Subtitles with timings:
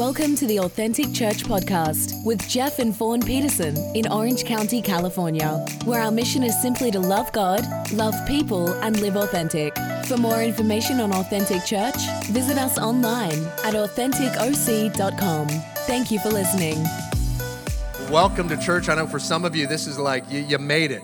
[0.00, 5.62] Welcome to the Authentic Church Podcast with Jeff and Fawn Peterson in Orange County, California,
[5.84, 7.62] where our mission is simply to love God,
[7.92, 9.76] love people, and live authentic.
[10.06, 15.48] For more information on Authentic Church, visit us online at AuthenticOC.com.
[15.86, 16.82] Thank you for listening.
[18.10, 18.88] Welcome to church.
[18.88, 21.02] I know for some of you, this is like you, you made it.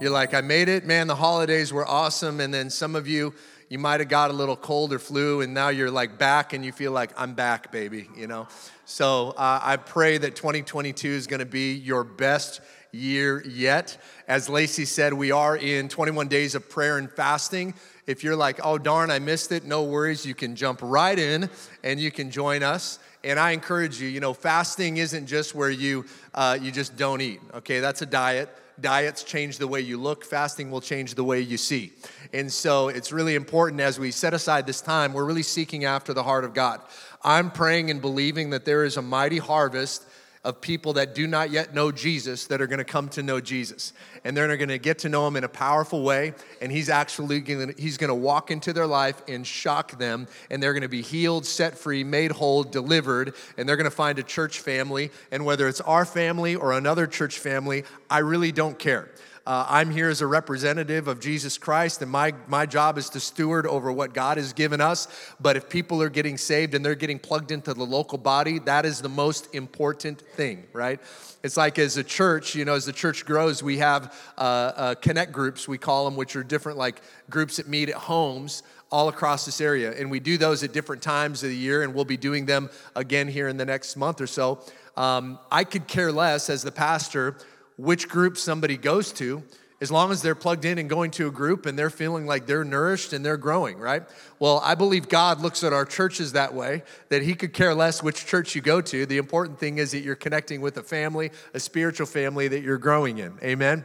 [0.00, 0.84] You're like, I made it.
[0.84, 2.40] Man, the holidays were awesome.
[2.40, 3.32] And then some of you,
[3.74, 6.64] you might have got a little cold or flu, and now you're like back and
[6.64, 8.46] you feel like, I'm back, baby, you know?
[8.84, 12.60] So uh, I pray that 2022 is gonna be your best
[12.92, 14.00] year yet.
[14.28, 17.74] As Lacey said, we are in 21 days of prayer and fasting.
[18.06, 20.24] If you're like, oh darn, I missed it, no worries.
[20.24, 21.50] You can jump right in
[21.82, 23.00] and you can join us.
[23.24, 27.20] And I encourage you, you know, fasting isn't just where you uh, you just don't
[27.20, 27.40] eat.
[27.54, 31.40] Okay, that's a diet diets change the way you look, fasting will change the way
[31.40, 31.92] you see.
[32.32, 36.12] And so it's really important as we set aside this time, we're really seeking after
[36.12, 36.80] the heart of God.
[37.22, 40.04] I'm praying and believing that there is a mighty harvest
[40.44, 43.40] of people that do not yet know Jesus that are going to come to know
[43.40, 43.92] Jesus.
[44.24, 46.34] And they're going to get to know him in a powerful way.
[46.60, 50.28] And he's actually going to, he's going to walk into their life and shock them.
[50.50, 53.34] And they're going to be healed, set free, made whole, delivered.
[53.56, 55.10] And they're going to find a church family.
[55.30, 59.08] And whether it's our family or another church family, I really don't care.
[59.46, 63.20] Uh, I'm here as a representative of Jesus Christ, and my, my job is to
[63.20, 65.06] steward over what God has given us.
[65.38, 68.86] But if people are getting saved and they're getting plugged into the local body, that
[68.86, 70.98] is the most important thing, right?
[71.42, 74.94] It's like as a church, you know, as the church grows, we have uh, uh,
[74.94, 79.10] connect groups, we call them, which are different like groups that meet at homes all
[79.10, 79.92] across this area.
[79.92, 82.70] And we do those at different times of the year, and we'll be doing them
[82.96, 84.60] again here in the next month or so.
[84.96, 87.36] Um, I could care less as the pastor
[87.76, 89.42] which group somebody goes to
[89.80, 92.46] as long as they're plugged in and going to a group and they're feeling like
[92.46, 94.02] they're nourished and they're growing, right?
[94.38, 98.02] Well, I believe God looks at our churches that way, that He could care less
[98.02, 99.04] which church you go to.
[99.04, 102.78] The important thing is that you're connecting with a family, a spiritual family that you're
[102.78, 103.34] growing in.
[103.42, 103.84] Amen?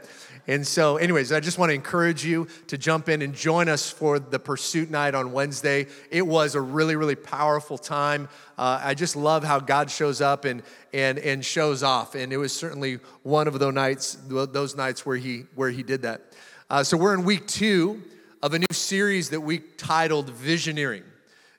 [0.50, 3.92] And so, anyways, I just want to encourage you to jump in and join us
[3.92, 5.86] for the Pursuit Night on Wednesday.
[6.10, 8.28] It was a really, really powerful time.
[8.58, 12.16] Uh, I just love how God shows up and, and, and shows off.
[12.16, 16.02] And it was certainly one of those nights, those nights where he, where he did
[16.02, 16.24] that.
[16.68, 18.02] Uh, so, we're in week two
[18.42, 21.04] of a new series that we titled Visioneering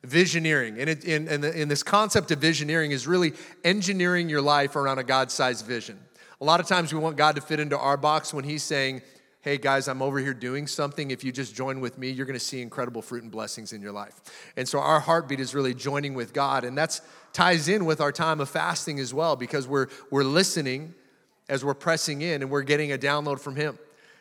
[0.04, 0.80] visioneering.
[0.80, 4.98] And, it, in, the, in, this concept of visioneering is really engineering your life around
[4.98, 5.98] a God sized vision.
[6.40, 9.02] A lot of times we want God to fit into our box when He's saying,
[9.42, 11.10] Hey guys, I'm over here doing something.
[11.10, 13.92] If you just join with me, you're gonna see incredible fruit and blessings in your
[13.92, 14.20] life.
[14.56, 16.64] And so our heartbeat is really joining with God.
[16.64, 17.00] And that
[17.32, 20.94] ties in with our time of fasting as well, because we're, we're listening
[21.48, 23.78] as we're pressing in and we're getting a download from Him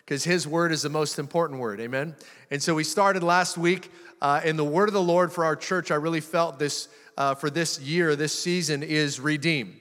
[0.10, 1.80] because his word is the most important word.
[1.80, 2.16] Amen.
[2.50, 3.92] And so we started last week
[4.24, 5.92] uh, in the word of the Lord for our church.
[5.92, 9.80] I really felt this uh, for this year, this season is redeem.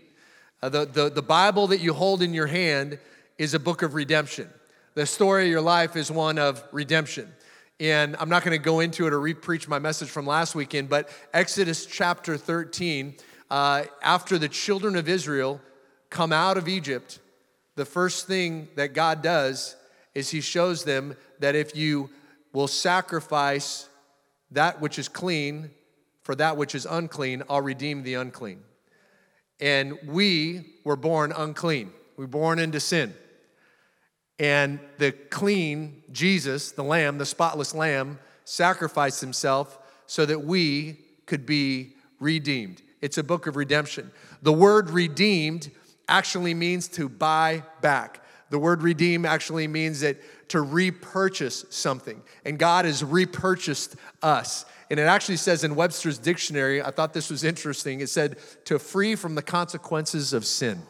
[0.60, 2.98] Uh, the, the, the Bible that you hold in your hand
[3.38, 4.48] is a book of redemption.
[4.94, 7.32] The story of your life is one of redemption.
[7.78, 10.88] And I'm not going to go into it or re-preach my message from last weekend,
[10.88, 13.14] but Exodus chapter 13,
[13.50, 15.60] uh, after the children of Israel
[16.10, 17.20] come out of Egypt,
[17.76, 19.76] the first thing that God does
[20.16, 22.10] is He shows them that if you
[22.52, 23.88] will sacrifice
[24.50, 25.70] that which is clean
[26.22, 28.64] for that which is unclean, I'll redeem the unclean.
[29.60, 31.92] And we were born unclean.
[32.16, 33.14] We were born into sin.
[34.38, 41.44] And the clean Jesus, the lamb, the spotless lamb, sacrificed himself so that we could
[41.44, 42.82] be redeemed.
[43.00, 44.10] It's a book of redemption.
[44.42, 45.70] The word redeemed
[46.08, 48.22] actually means to buy back.
[48.50, 50.16] The word redeem actually means that
[50.50, 52.22] to repurchase something.
[52.44, 54.64] And God has repurchased us.
[54.91, 58.00] And it actually says in Webster's dictionary, I thought this was interesting.
[58.00, 60.82] It said, to free from the consequences of sin.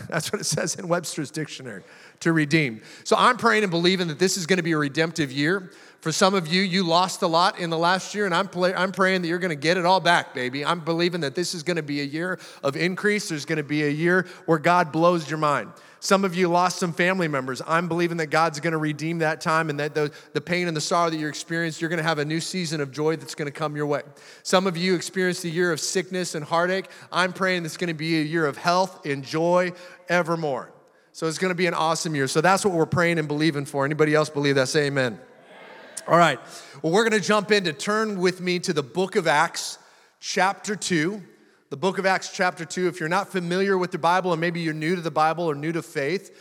[0.08, 1.84] That's what it says in Webster's dictionary,
[2.20, 2.82] to redeem.
[3.04, 5.70] So I'm praying and believing that this is going to be a redemptive year.
[6.00, 8.74] For some of you, you lost a lot in the last year, and I'm, play,
[8.74, 10.64] I'm praying that you're going to get it all back, baby.
[10.64, 13.28] I'm believing that this is going to be a year of increase.
[13.28, 15.70] There's going to be a year where God blows your mind.
[16.04, 17.62] Some of you lost some family members.
[17.66, 20.76] I'm believing that God's going to redeem that time and that the, the pain and
[20.76, 23.34] the sorrow that you're experiencing, you're going to have a new season of joy that's
[23.34, 24.02] going to come your way.
[24.42, 26.90] Some of you experienced a year of sickness and heartache.
[27.10, 29.72] I'm praying it's going to be a year of health and joy
[30.10, 30.70] evermore.
[31.12, 32.28] So it's going to be an awesome year.
[32.28, 33.86] So that's what we're praying and believing for.
[33.86, 34.68] Anybody else believe that?
[34.68, 35.18] Say amen.
[36.06, 36.38] All right.
[36.82, 39.78] Well, we're going to jump in to turn with me to the book of Acts,
[40.20, 41.22] chapter 2
[41.70, 42.88] the book of Acts, chapter 2.
[42.88, 45.54] If you're not familiar with the Bible, and maybe you're new to the Bible or
[45.54, 46.36] new to faith,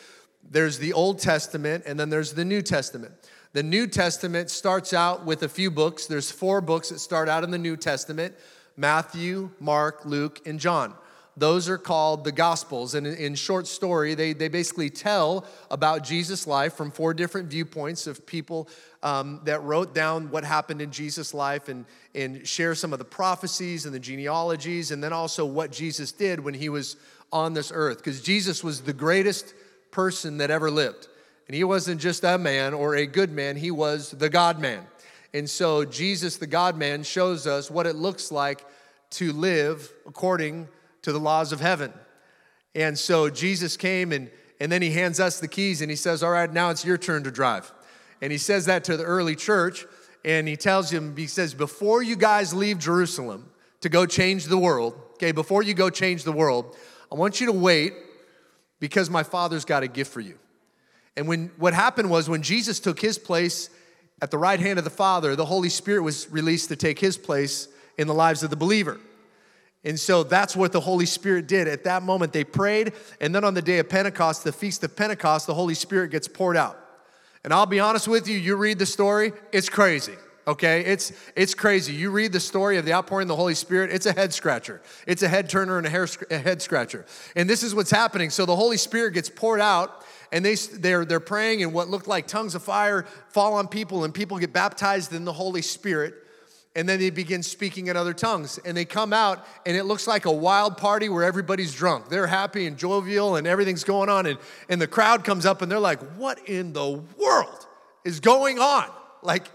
[0.49, 3.13] there's the Old Testament and then there's the New Testament.
[3.53, 6.07] The New Testament starts out with a few books.
[6.07, 8.35] There's four books that start out in the New Testament
[8.75, 10.95] Matthew, Mark, Luke, and John.
[11.37, 12.95] those are called the Gospels.
[12.95, 18.07] And in short story, they, they basically tell about Jesus' life from four different viewpoints
[18.07, 18.67] of people
[19.03, 21.85] um, that wrote down what happened in Jesus' life and,
[22.15, 26.39] and share some of the prophecies and the genealogies, and then also what Jesus did
[26.39, 26.95] when he was
[27.31, 27.97] on this earth.
[27.97, 29.53] Because Jesus was the greatest
[29.91, 31.09] person that ever lived.
[31.47, 34.87] And he wasn't just a man or a good man, he was the God man.
[35.33, 38.65] And so Jesus, the God man, shows us what it looks like
[39.11, 40.69] to live according
[41.01, 41.91] to the laws of heaven.
[42.73, 46.23] And so Jesus came and, and then he hands us the keys and he says,
[46.23, 47.71] All right, now it's your turn to drive.
[48.23, 49.85] And he says that to the early church.
[50.23, 54.57] And he tells him, He says, Before you guys leave Jerusalem to go change the
[54.57, 56.77] world, okay, before you go change the world,
[57.11, 57.93] I want you to wait
[58.79, 60.39] because my father's got a gift for you.
[61.17, 63.69] And when what happened was when Jesus took his place
[64.21, 67.17] at the right hand of the Father, the Holy Spirit was released to take his
[67.17, 67.67] place
[67.97, 69.01] in the lives of the believer.
[69.83, 71.67] And so that's what the Holy Spirit did.
[71.67, 74.95] At that moment, they prayed, and then on the day of Pentecost, the feast of
[74.95, 76.79] Pentecost, the Holy Spirit gets poured out.
[77.43, 80.15] And I'll be honest with you, you read the story, it's crazy.
[80.45, 81.93] Okay, it's it's crazy.
[81.93, 84.81] You read the story of the outpouring of the Holy Spirit, it's a head scratcher.
[85.07, 87.05] It's a head turner and a, hair, a head scratcher.
[87.37, 88.29] And this is what's happening.
[88.29, 90.03] So the Holy Spirit gets poured out,
[90.33, 94.03] and they they're they're praying, and what looked like tongues of fire fall on people,
[94.03, 96.15] and people get baptized in the Holy Spirit
[96.75, 98.59] and then they begin speaking in other tongues.
[98.65, 102.09] And they come out and it looks like a wild party where everybody's drunk.
[102.09, 104.39] They're happy and jovial and everything's going on and,
[104.69, 107.67] and the crowd comes up and they're like what in the world
[108.03, 108.89] is going on?
[109.21, 109.45] Like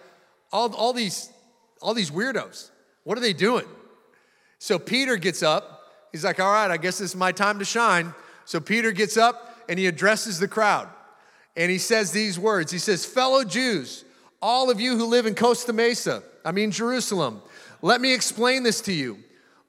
[0.53, 1.31] all, all these
[1.81, 2.70] all these weirdos.
[3.05, 3.67] What are they doing?
[4.59, 5.75] So peter gets up.
[6.12, 8.15] He's like all right i guess this is my time to shine.
[8.44, 10.88] So peter gets up and he addresses the crowd.
[11.56, 12.70] And he says these words.
[12.70, 14.05] He says fellow jews
[14.40, 17.43] all of you who live in costa mesa I mean Jerusalem.
[17.82, 19.19] Let me explain this to you.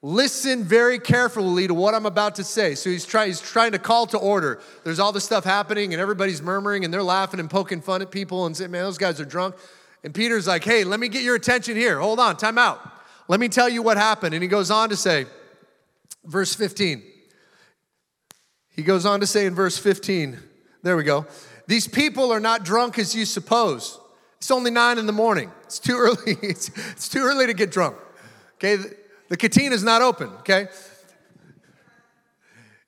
[0.02, 2.74] Listen very carefully to what I'm about to say.
[2.74, 4.60] So he's, try, he's trying to call to order.
[4.82, 8.10] There's all this stuff happening, and everybody's murmuring, and they're laughing and poking fun at
[8.10, 9.56] people and saying, Man, those guys are drunk.
[10.02, 12.00] And Peter's like, Hey, let me get your attention here.
[12.00, 12.80] Hold on, time out.
[13.28, 14.34] Let me tell you what happened.
[14.34, 15.26] And he goes on to say,
[16.24, 17.02] verse 15.
[18.74, 20.38] He goes on to say in verse 15,
[20.82, 21.26] there we go.
[21.66, 24.00] These people are not drunk as you suppose
[24.40, 25.52] it's only nine in the morning.
[25.64, 26.36] It's too early.
[26.42, 27.96] It's, it's too early to get drunk.
[28.54, 28.96] Okay, the,
[29.28, 30.28] the canteen is not open.
[30.40, 30.68] Okay,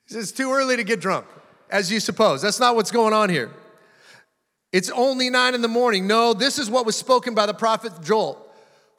[0.07, 1.25] it's too early to get drunk,
[1.69, 2.41] as you suppose.
[2.41, 3.51] That's not what's going on here.
[4.71, 6.07] It's only nine in the morning.
[6.07, 8.39] No, this is what was spoken by the prophet Joel.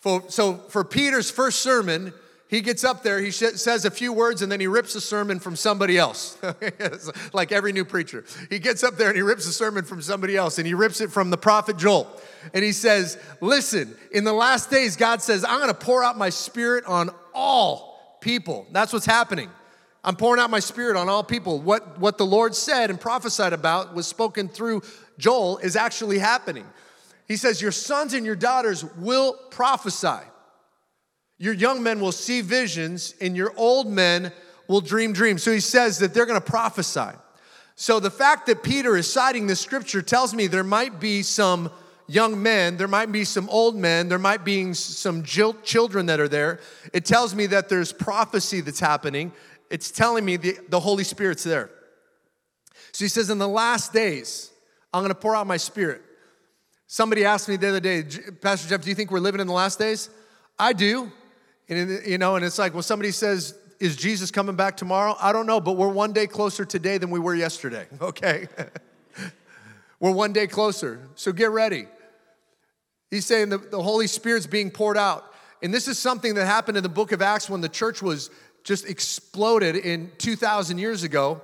[0.01, 2.13] For, so for Peter's first sermon,
[2.55, 5.01] he gets up there, he sh- says a few words, and then he rips a
[5.01, 6.39] sermon from somebody else.
[7.33, 8.25] like every new preacher.
[8.49, 11.01] He gets up there and he rips a sermon from somebody else, and he rips
[11.01, 12.09] it from the prophet Joel.
[12.53, 16.31] And he says, Listen, in the last days, God says, I'm gonna pour out my
[16.31, 18.69] spirit on all people.
[18.71, 19.51] That's what's happening.
[20.05, 21.61] I'm pouring out my spirit on all people.
[21.61, 24.83] What, what the Lord said and prophesied about was spoken through
[25.19, 26.67] Joel is actually happening.
[27.27, 30.23] He says, Your sons and your daughters will prophesy.
[31.39, 34.33] Your young men will see visions, and your old men
[34.69, 35.43] will dream dreams.
[35.43, 37.17] So he says that they're going to prophesy.
[37.77, 41.71] So the fact that Peter is citing this scripture tells me there might be some
[42.07, 46.29] young men, there might be some old men, there might be some children that are
[46.29, 46.61] there.
[46.93, 49.33] It tells me that there's prophecy that's happening.
[49.71, 51.71] It's telling me the, the Holy Spirit's there.
[52.93, 54.53] So he says, In the last days,
[54.93, 56.03] I'm going to pour out my spirit.
[56.87, 58.05] Somebody asked me the other day,
[58.41, 60.11] Pastor Jeff, do you think we're living in the last days?
[60.59, 61.11] I do.
[61.69, 65.17] And, you know, and it's like, well, somebody says, is Jesus coming back tomorrow?
[65.21, 68.47] I don't know, but we're one day closer today than we were yesterday, okay?
[70.01, 71.01] we're one day closer.
[71.15, 71.87] So get ready.
[73.11, 75.33] He's saying the, the Holy Spirit's being poured out.
[75.63, 78.31] And this is something that happened in the book of Acts when the church was
[78.65, 81.41] just exploded in 2,000 years ago.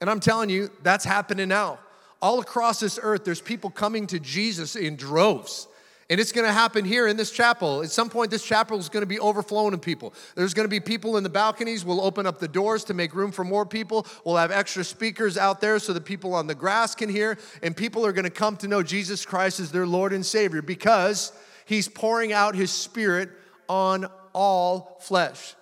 [0.00, 1.78] And I'm telling you, that's happening now.
[2.22, 5.68] All across this earth, there's people coming to Jesus in droves.
[6.10, 7.84] And it's going to happen here in this chapel.
[7.84, 10.12] At some point, this chapel is going to be overflowing of people.
[10.34, 11.84] There's going to be people in the balconies.
[11.84, 14.04] We'll open up the doors to make room for more people.
[14.24, 17.38] We'll have extra speakers out there so that people on the grass can hear.
[17.62, 20.62] And people are going to come to know Jesus Christ as their Lord and Savior
[20.62, 21.32] because
[21.64, 23.30] He's pouring out His Spirit
[23.68, 25.54] on all flesh.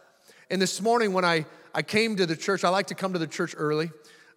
[0.50, 3.18] And this morning, when I, I came to the church, I like to come to
[3.18, 3.90] the church early.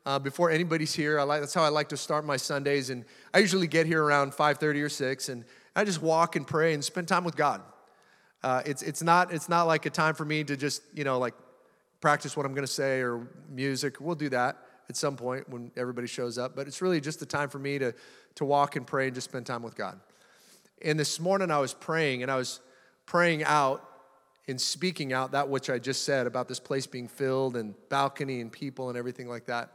[0.06, 3.06] Uh, before anybody's here, I like, that's how I like to start my Sundays, and
[3.36, 6.84] I usually get here around 5:30 or 6, and I just walk and pray and
[6.84, 7.62] spend time with God.
[8.44, 11.20] Uh, it's, it's, not, it's not like a time for me to just, you know,
[11.20, 11.36] like
[12.01, 14.01] practice what I'm going to say or music.
[14.01, 14.58] We'll do that
[14.90, 16.56] at some point when everybody shows up.
[16.56, 17.94] But it's really just a time for me to,
[18.36, 20.00] to walk and pray and just spend time with God.
[20.82, 22.60] And this morning I was praying and I was
[23.06, 23.88] praying out
[24.48, 28.42] and speaking out that which I just said about this place being filled and balcony
[28.42, 29.72] and people and everything like that.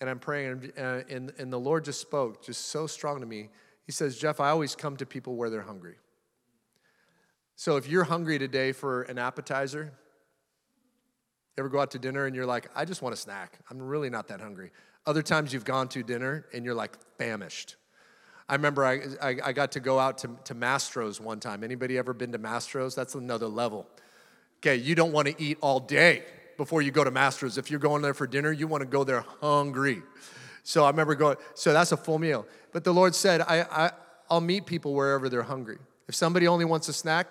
[0.00, 3.48] And I'm praying, and, and, and the Lord just spoke just so strong to me.
[3.88, 5.94] He says, Jeff, I always come to people where they're hungry.
[7.56, 9.94] So if you're hungry today for an appetizer,
[11.56, 13.58] ever go out to dinner and you're like, I just want a snack.
[13.70, 14.72] I'm really not that hungry.
[15.06, 17.76] Other times you've gone to dinner and you're like famished.
[18.46, 21.64] I remember I, I, I, got to go out to, to Mastro's one time.
[21.64, 22.94] Anybody ever been to Mastro's?
[22.94, 23.86] That's another level.
[24.58, 26.24] Okay, you don't want to eat all day
[26.58, 27.56] before you go to Mastro's.
[27.56, 30.02] If you're going there for dinner, you want to go there hungry.
[30.62, 32.46] So I remember going, so that's a full meal.
[32.72, 33.90] But the Lord said, I, I,
[34.30, 35.78] I'll meet people wherever they're hungry.
[36.08, 37.28] If somebody only wants a snack,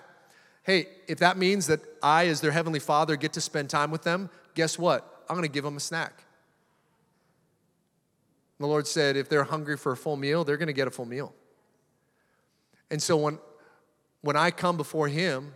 [0.63, 4.03] hey, if that means that I, as their Heavenly Father, get to spend time with
[4.03, 5.23] them, guess what?
[5.29, 6.23] I'm going to give them a snack.
[8.59, 10.91] The Lord said, if they're hungry for a full meal, they're going to get a
[10.91, 11.33] full meal.
[12.89, 13.39] And so when,
[14.21, 15.53] when I come before Him,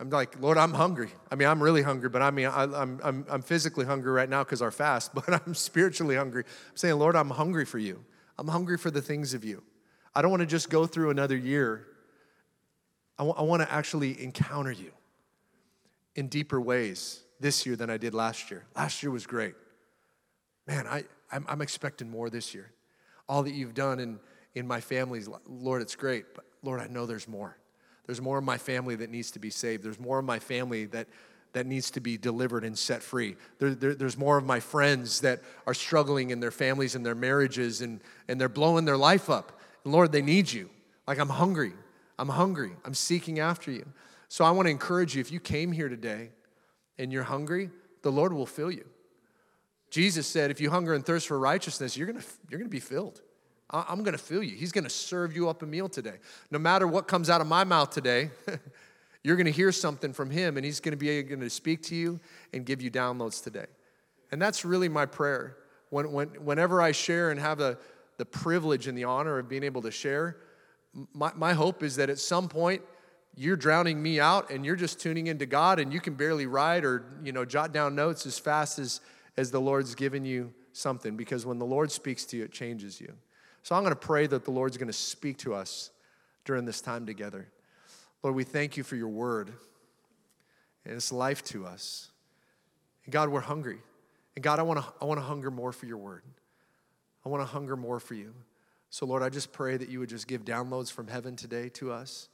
[0.00, 1.10] I'm like, Lord, I'm hungry.
[1.30, 4.28] I mean, I'm really hungry, but I mean, I, am I'm, I'm physically hungry right
[4.28, 6.44] now because our fast, but I'm spiritually hungry.
[6.46, 8.04] I'm saying, Lord, I'm hungry for you.
[8.38, 9.62] I'm hungry for the things of you.
[10.14, 11.86] I don't want to just go through another year.
[13.18, 14.92] I, w- I want to actually encounter you
[16.14, 18.64] in deeper ways this year than I did last year.
[18.76, 19.54] Last year was great.
[20.66, 22.72] Man, I, I'm, I'm expecting more this year.
[23.28, 24.20] All that you've done in,
[24.54, 27.56] in my family's, Lord, it's great, but Lord, I know there's more.
[28.06, 29.82] There's more of my family that needs to be saved.
[29.82, 31.08] There's more of my family that,
[31.58, 33.34] that needs to be delivered and set free.
[33.58, 37.16] There, there, there's more of my friends that are struggling in their families and their
[37.16, 39.60] marriages and, and they're blowing their life up.
[39.82, 40.70] And Lord, they need you.
[41.08, 41.72] Like, I'm hungry.
[42.16, 42.76] I'm hungry.
[42.84, 43.84] I'm seeking after you.
[44.28, 46.30] So I want to encourage you if you came here today
[46.96, 47.70] and you're hungry,
[48.02, 48.86] the Lord will fill you.
[49.90, 53.20] Jesus said, if you hunger and thirst for righteousness, you're gonna, you're gonna be filled.
[53.68, 54.54] I'm gonna fill you.
[54.54, 56.18] He's gonna serve you up a meal today.
[56.52, 58.30] No matter what comes out of my mouth today,
[59.24, 62.20] you're gonna hear something from Him, and He's gonna be going to speak to you
[62.52, 63.66] and give you downloads today.
[64.30, 65.56] And that's really my prayer.
[65.90, 67.78] When, when, whenever I share and have the,
[68.18, 70.36] the privilege and the honor of being able to share,
[71.14, 72.82] my, my hope is that at some point,
[73.34, 76.84] you're drowning me out and you're just tuning into God and you can barely write
[76.84, 79.00] or you know jot down notes as fast as
[79.36, 83.00] as the Lord's given you something because when the Lord speaks to you, it changes
[83.00, 83.12] you.
[83.62, 85.90] So I'm going to pray that the Lord's going to speak to us
[86.44, 87.46] during this time together.
[88.22, 89.52] Lord, we thank you for your word
[90.84, 92.10] and it's life to us.
[93.04, 93.78] And God, we're hungry.
[94.36, 96.22] And God, I want to I want to hunger more for your word.
[97.24, 98.34] I want to hunger more for you.
[98.90, 101.92] So, Lord, I just pray that you would just give downloads from heaven today to
[101.92, 102.28] us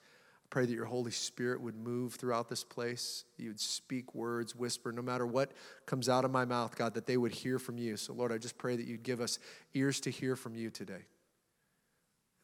[0.44, 3.24] I pray that your Holy Spirit would move throughout this place.
[3.38, 5.52] You would speak words, whisper, no matter what
[5.86, 7.96] comes out of my mouth, God, that they would hear from you.
[7.96, 9.38] So, Lord, I just pray that you'd give us
[9.72, 11.06] ears to hear from you today.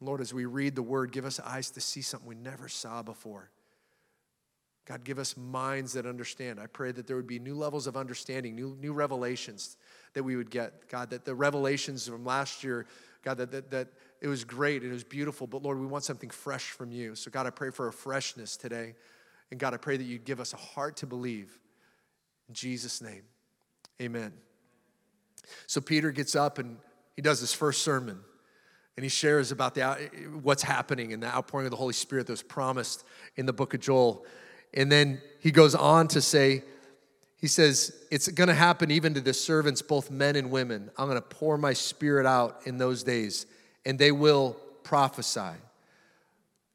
[0.00, 3.02] Lord, as we read the word, give us eyes to see something we never saw
[3.02, 3.50] before.
[4.86, 6.58] God, give us minds that understand.
[6.58, 9.76] I pray that there would be new levels of understanding, new, new revelations
[10.14, 10.88] that we would get.
[10.88, 12.86] God, that the revelations from last year,
[13.22, 13.88] God, that, that, that
[14.20, 17.14] it was great, it was beautiful, but Lord, we want something fresh from you.
[17.14, 18.94] So, God, I pray for a freshness today.
[19.50, 21.60] And God, I pray that you'd give us a heart to believe.
[22.48, 23.22] In Jesus' name,
[24.00, 24.32] amen.
[25.66, 26.78] So, Peter gets up and
[27.14, 28.20] he does his first sermon
[28.96, 29.96] and he shares about the, uh,
[30.42, 33.04] what's happening and the outpouring of the Holy Spirit that was promised
[33.36, 34.24] in the book of Joel.
[34.74, 36.62] And then he goes on to say,
[37.36, 40.90] he says, It's going to happen even to the servants, both men and women.
[40.98, 43.46] I'm going to pour my spirit out in those days
[43.84, 45.56] and they will prophesy.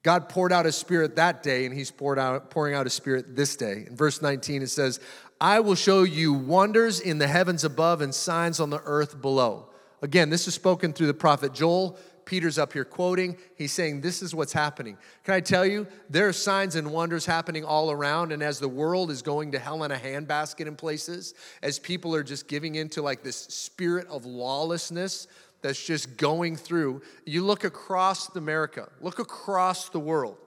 [0.03, 3.35] God poured out his spirit that day, and he's poured out, pouring out his spirit
[3.35, 3.85] this day.
[3.87, 4.99] In verse 19, it says,
[5.41, 9.69] I will show you wonders in the heavens above and signs on the earth below.
[10.05, 11.97] Again, this is spoken through the prophet Joel.
[12.25, 13.37] Peter's up here quoting.
[13.55, 14.97] He's saying, This is what's happening.
[15.23, 18.31] Can I tell you, there are signs and wonders happening all around.
[18.31, 21.33] And as the world is going to hell in a handbasket in places,
[21.63, 25.25] as people are just giving into like this spirit of lawlessness,
[25.63, 27.01] that's just going through.
[27.25, 30.37] You look across America, look across the world.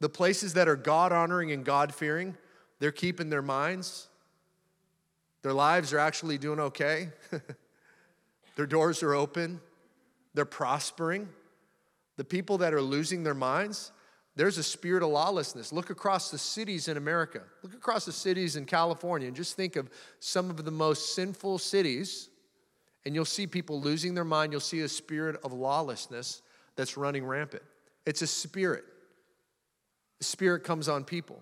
[0.00, 2.36] The places that are God honoring and God fearing,
[2.80, 4.08] they're keeping their minds.
[5.40, 7.08] Their lives are actually doing okay.
[8.60, 9.58] their doors are open.
[10.34, 11.30] They're prospering.
[12.18, 13.90] The people that are losing their minds,
[14.36, 15.72] there's a spirit of lawlessness.
[15.72, 17.40] Look across the cities in America.
[17.62, 19.88] Look across the cities in California and just think of
[20.18, 22.28] some of the most sinful cities
[23.06, 24.52] and you'll see people losing their mind.
[24.52, 26.42] You'll see a spirit of lawlessness
[26.76, 27.62] that's running rampant.
[28.04, 28.84] It's a spirit.
[30.18, 31.40] The spirit comes on people.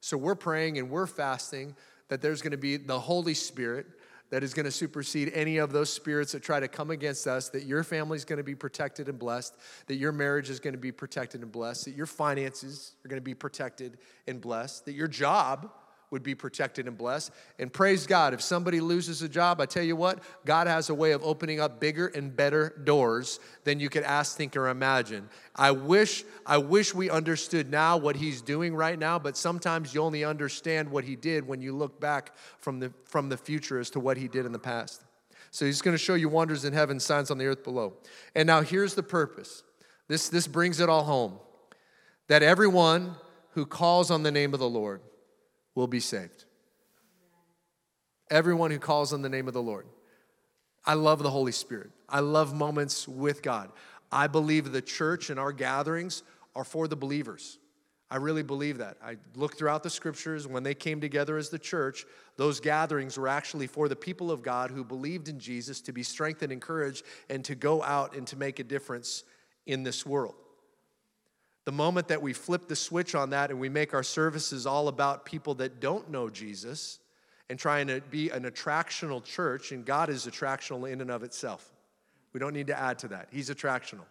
[0.00, 1.74] So we're praying and we're fasting
[2.10, 3.88] that there's going to be the Holy Spirit
[4.30, 7.48] that is going to supersede any of those spirits that try to come against us,
[7.50, 9.56] that your family is going to be protected and blessed,
[9.86, 13.20] that your marriage is going to be protected and blessed, that your finances are going
[13.20, 15.70] to be protected and blessed, that your job
[16.10, 17.30] would be protected and blessed.
[17.58, 20.94] And praise God, if somebody loses a job, I tell you what, God has a
[20.94, 25.28] way of opening up bigger and better doors than you could ask, think, or imagine.
[25.54, 30.02] I wish, I wish we understood now what He's doing right now, but sometimes you
[30.02, 33.90] only understand what He did when you look back from the from the future as
[33.90, 35.04] to what He did in the past.
[35.52, 37.94] So He's going to show you wonders in heaven, signs on the earth below.
[38.34, 39.62] And now here's the purpose.
[40.08, 41.38] This, this brings it all home.
[42.26, 43.14] That everyone
[43.52, 45.00] who calls on the name of the Lord
[45.74, 46.44] will be saved.
[48.30, 49.86] Everyone who calls on the name of the Lord.
[50.84, 51.90] I love the Holy Spirit.
[52.08, 53.70] I love moments with God.
[54.10, 56.22] I believe the church and our gatherings
[56.54, 57.58] are for the believers.
[58.10, 58.96] I really believe that.
[59.04, 60.48] I look throughout the scriptures.
[60.48, 64.42] When they came together as the church, those gatherings were actually for the people of
[64.42, 68.36] God who believed in Jesus to be strengthened, encouraged, and to go out and to
[68.36, 69.22] make a difference
[69.66, 70.34] in this world.
[71.70, 74.88] The moment that we flip the switch on that and we make our services all
[74.88, 76.98] about people that don't know Jesus
[77.48, 81.70] and trying to be an attractional church, and God is attractional in and of itself.
[82.32, 83.28] We don't need to add to that.
[83.30, 84.06] He's attractional.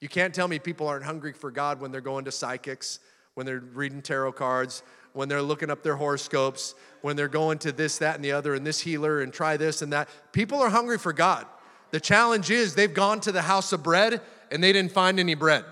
[0.00, 3.00] You can't tell me people aren't hungry for God when they're going to psychics,
[3.34, 7.72] when they're reading tarot cards, when they're looking up their horoscopes, when they're going to
[7.72, 10.08] this, that, and the other, and this healer, and try this and that.
[10.32, 11.44] People are hungry for God.
[11.90, 15.34] The challenge is they've gone to the house of bread and they didn't find any
[15.34, 15.66] bread.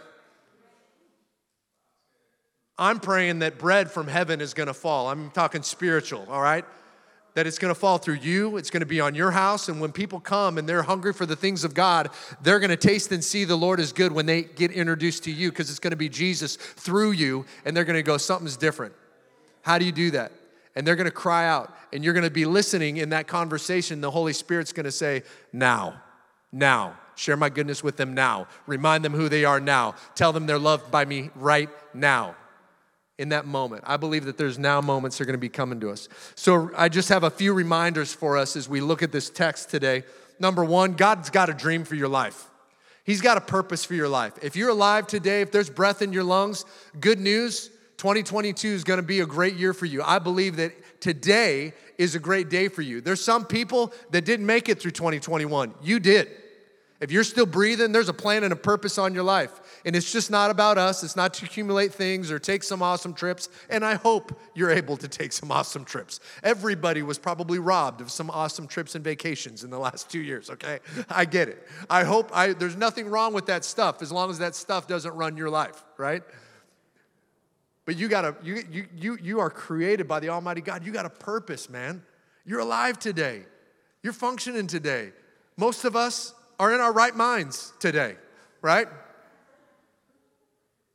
[2.80, 5.10] I'm praying that bread from heaven is gonna fall.
[5.10, 6.64] I'm talking spiritual, all right?
[7.34, 10.18] That it's gonna fall through you, it's gonna be on your house, and when people
[10.18, 12.08] come and they're hungry for the things of God,
[12.40, 15.50] they're gonna taste and see the Lord is good when they get introduced to you
[15.50, 18.94] because it's gonna be Jesus through you, and they're gonna go, something's different.
[19.60, 20.32] How do you do that?
[20.74, 24.00] And they're gonna cry out, and you're gonna be listening in that conversation.
[24.00, 25.22] The Holy Spirit's gonna say,
[25.52, 26.00] Now,
[26.50, 26.96] now.
[27.14, 28.46] Share my goodness with them now.
[28.66, 29.94] Remind them who they are now.
[30.14, 32.34] Tell them they're loved by me right now
[33.20, 33.84] in that moment.
[33.86, 36.08] I believe that there's now moments that are going to be coming to us.
[36.34, 39.68] So I just have a few reminders for us as we look at this text
[39.68, 40.04] today.
[40.38, 42.46] Number one, God's got a dream for your life.
[43.04, 44.32] He's got a purpose for your life.
[44.42, 46.64] If you're alive today, if there's breath in your lungs,
[46.98, 50.02] good news, 2022 is going to be a great year for you.
[50.02, 53.02] I believe that today is a great day for you.
[53.02, 55.74] There's some people that didn't make it through 2021.
[55.82, 56.28] You did.
[57.00, 59.69] If you're still breathing, there's a plan and a purpose on your life.
[59.84, 61.02] And it's just not about us.
[61.02, 63.48] It's not to accumulate things or take some awesome trips.
[63.68, 66.20] And I hope you're able to take some awesome trips.
[66.42, 70.50] Everybody was probably robbed of some awesome trips and vacations in the last two years,
[70.50, 70.80] okay?
[71.08, 71.66] I get it.
[71.88, 75.14] I hope I, there's nothing wrong with that stuff as long as that stuff doesn't
[75.14, 76.22] run your life, right?
[77.86, 80.84] But you gotta, you, you, you, you are created by the Almighty God.
[80.84, 82.02] You got a purpose, man.
[82.44, 83.44] You're alive today.
[84.02, 85.12] You're functioning today.
[85.56, 88.16] Most of us are in our right minds today,
[88.62, 88.86] right?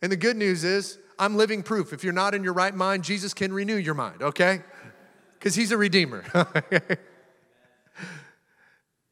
[0.06, 1.92] And the good news is, I'm living proof.
[1.92, 4.62] If you're not in your right mind, Jesus can renew your mind, okay?
[5.34, 6.24] Because he's a redeemer.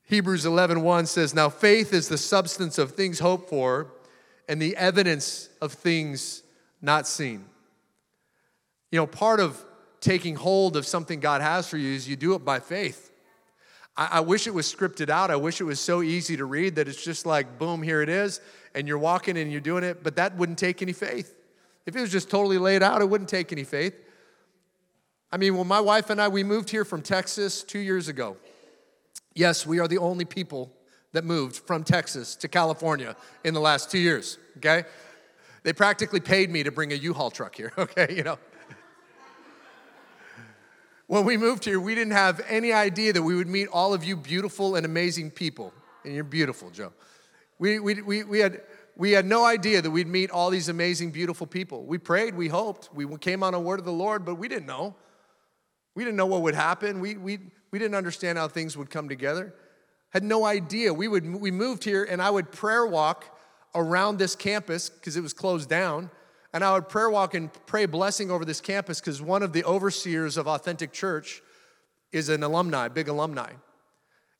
[0.04, 3.88] Hebrews 11 1 says, Now faith is the substance of things hoped for
[4.48, 6.44] and the evidence of things
[6.80, 7.44] not seen.
[8.92, 9.66] You know, part of
[10.00, 13.10] taking hold of something God has for you is you do it by faith.
[13.98, 15.32] I, I wish it was scripted out.
[15.32, 18.10] I wish it was so easy to read that it's just like, boom, here it
[18.10, 18.42] is,
[18.76, 21.36] and you're walking and you're doing it, but that wouldn't take any faith.
[21.86, 24.00] If it was just totally laid out, it wouldn't take any faith.
[25.32, 28.38] I mean, when my wife and I, we moved here from Texas two years ago.
[29.34, 30.72] Yes, we are the only people
[31.12, 34.84] that moved from Texas to California in the last two years, okay?
[35.64, 38.38] They practically paid me to bring a U-Haul truck here, okay, you know?
[41.08, 44.04] When we moved here, we didn't have any idea that we would meet all of
[44.04, 45.74] you beautiful and amazing people.
[46.04, 46.94] And you're beautiful, Joe.
[47.64, 48.62] We, we, we, we, had,
[48.98, 51.86] we had no idea that we'd meet all these amazing, beautiful people.
[51.86, 54.66] We prayed, we hoped, we came on a word of the Lord, but we didn't
[54.66, 54.96] know.
[55.96, 57.00] We didn't know what would happen.
[57.00, 57.40] We, we,
[57.72, 59.56] we didn't understand how things would come together.
[60.10, 60.94] Had no idea.
[60.94, 63.34] We, would, we moved here, and I would prayer walk
[63.74, 66.12] around this campus because it was closed down
[66.52, 69.64] and I would prayer walk and pray blessing over this campus because one of the
[69.64, 71.42] overseers of Authentic Church
[72.12, 73.54] is an alumni, big alumni.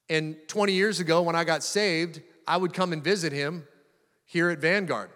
[0.10, 3.68] And 20 years ago, when I got saved, I would come and visit him
[4.26, 5.10] here at Vanguard.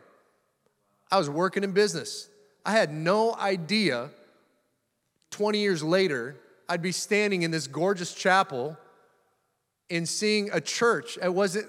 [1.11, 2.29] I was working in business.
[2.65, 4.09] I had no idea
[5.31, 6.35] 20 years later,
[6.67, 8.77] I'd be standing in this gorgeous chapel
[9.89, 11.17] and seeing a church.
[11.21, 11.67] It wasn't,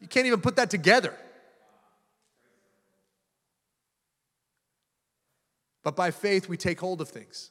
[0.00, 1.14] you can't even put that together.
[5.82, 7.50] But by faith, we take hold of things.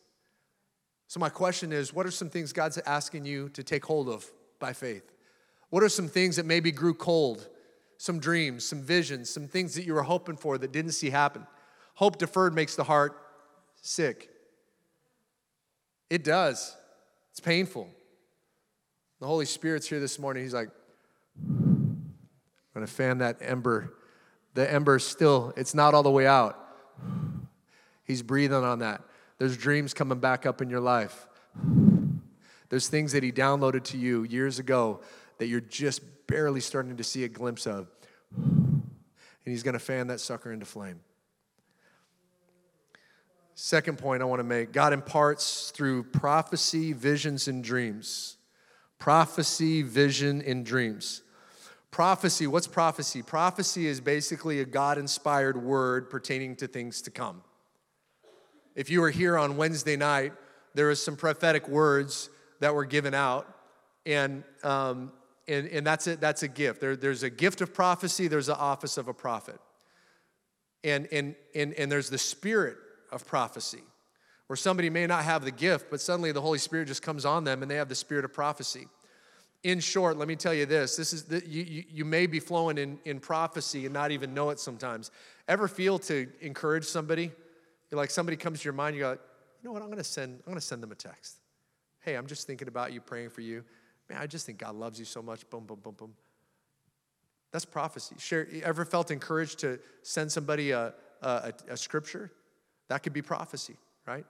[1.08, 4.26] So, my question is what are some things God's asking you to take hold of
[4.60, 5.13] by faith?
[5.74, 7.50] What are some things that maybe grew cold?
[7.98, 11.48] Some dreams, some visions, some things that you were hoping for that didn't see happen.
[11.96, 13.18] Hope deferred makes the heart
[13.82, 14.30] sick.
[16.12, 16.76] It does.
[17.32, 17.90] It's painful.
[19.20, 20.44] The Holy Spirit's here this morning.
[20.44, 20.70] He's like,
[21.44, 22.14] I'm
[22.76, 23.96] going to fan that ember.
[24.54, 26.56] The ember's still, it's not all the way out.
[28.04, 29.02] He's breathing on that.
[29.40, 31.28] There's dreams coming back up in your life.
[32.70, 35.02] There's things that He downloaded to you years ago
[35.44, 37.92] that you're just barely starting to see a glimpse of.
[38.34, 38.82] And
[39.44, 41.02] He's going to fan that sucker into flame.
[43.56, 48.38] Second point I want to make God imparts through prophecy, visions, and dreams.
[49.00, 51.24] Prophecy, vision, and dreams.
[51.92, 53.22] Prophecy, what's prophecy?
[53.22, 57.44] Prophecy is basically a God inspired word pertaining to things to come.
[58.76, 60.32] If you were here on Wednesday night,
[60.74, 62.30] there was some prophetic words
[62.62, 63.46] that were given out,
[64.06, 65.12] and, um,
[65.48, 66.80] and, and that's, it, that's a gift.
[66.80, 69.60] There, there's a gift of prophecy, there's the office of a prophet.
[70.84, 72.78] And, and, and, and there's the spirit
[73.12, 73.82] of prophecy,
[74.48, 77.44] where somebody may not have the gift, but suddenly the Holy Spirit just comes on
[77.44, 78.88] them and they have the spirit of prophecy.
[79.64, 82.42] In short, let me tell you this this is the, you, you, you may be
[82.42, 85.10] flowing in, in prophecy and not even know it sometimes.
[85.48, 87.32] Ever feel to encourage somebody?
[87.90, 89.18] You're like somebody comes to your mind, you go, you
[89.64, 91.38] know what, I'm gonna send, I'm gonna send them a text.
[92.02, 93.64] Hey, I'm just thinking about you, praying for you.
[94.10, 95.50] Man, I just think God loves you so much.
[95.50, 96.14] Boom, boom, boom, boom.
[97.52, 98.16] That's prophecy.
[98.18, 102.32] Share, ever felt encouraged to send somebody a, a, a scripture?
[102.90, 103.76] That could be prophecy,
[104.08, 104.26] right?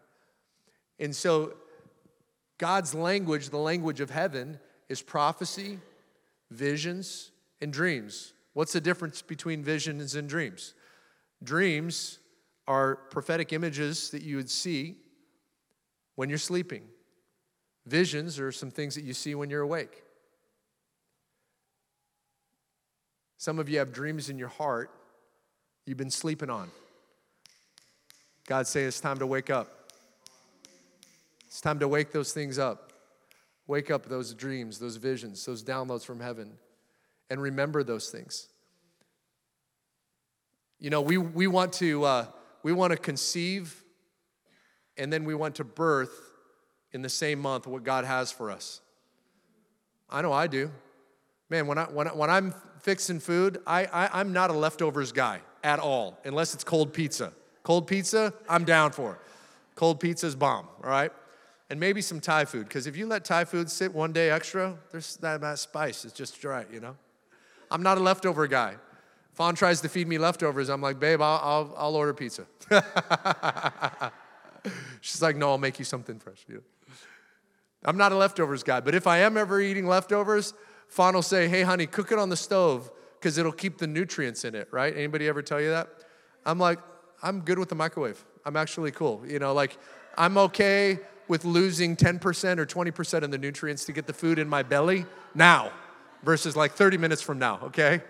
[1.00, 1.54] And so
[2.58, 4.60] God's language, the language of heaven,
[4.90, 5.80] is prophecy,
[6.52, 7.32] visions,
[7.62, 8.34] and dreams.
[8.54, 10.74] What's the difference between visions and dreams?
[11.44, 12.20] Dreams
[12.68, 14.98] are prophetic images that you would see
[16.16, 16.84] when you're sleeping.
[17.86, 20.04] Visions are some things that you see when you're awake.
[23.38, 24.90] Some of you have dreams in your heart
[25.86, 26.72] you've been sleeping on.
[28.48, 29.92] God saying it's time to wake up.
[31.48, 32.94] It's time to wake those things up.
[33.68, 36.54] Wake up those dreams, those visions, those downloads from heaven,
[37.30, 38.48] and remember those things.
[40.80, 42.26] You know, we, we want to uh,
[42.62, 43.84] we want to conceive,
[44.98, 46.33] and then we want to birth
[46.94, 48.82] in the same month what God has for us.
[50.10, 50.72] I know I do.
[51.50, 55.12] Man, when, I, when, I, when I'm fixing food, I, I, I'm not a leftovers
[55.12, 57.34] guy at all, unless it's cold pizza.
[57.64, 59.20] Cold pizza, I'm down for.
[59.76, 61.12] Cold pizza's bomb, all right?
[61.70, 64.78] And maybe some Thai food, because if you let Thai food sit one day extra,
[64.92, 66.96] there's that, that spice is just right, you know?
[67.72, 68.76] I'm not a leftover guy.
[69.34, 70.70] Fawn tries to feed me leftovers.
[70.70, 72.46] I'm like, babe, I'll, I'll, I'll order pizza.
[75.02, 76.46] She's like, no, I'll make you something fresh.
[77.86, 80.54] I'm not a leftovers guy, but if I am ever eating leftovers,
[80.88, 84.46] Fawn will say, hey, honey, cook it on the stove because it'll keep the nutrients
[84.46, 84.96] in it, right?
[84.96, 85.90] Anybody ever tell you that?
[86.46, 86.80] I'm like,
[87.22, 88.24] I'm good with the microwave.
[88.46, 89.24] I'm actually cool.
[89.28, 89.78] You know, like
[90.18, 94.50] I'm okay with losing 10% or 20% of the nutrients to get the food in
[94.50, 95.72] my belly now
[96.24, 98.02] versus like 30 minutes from now, okay?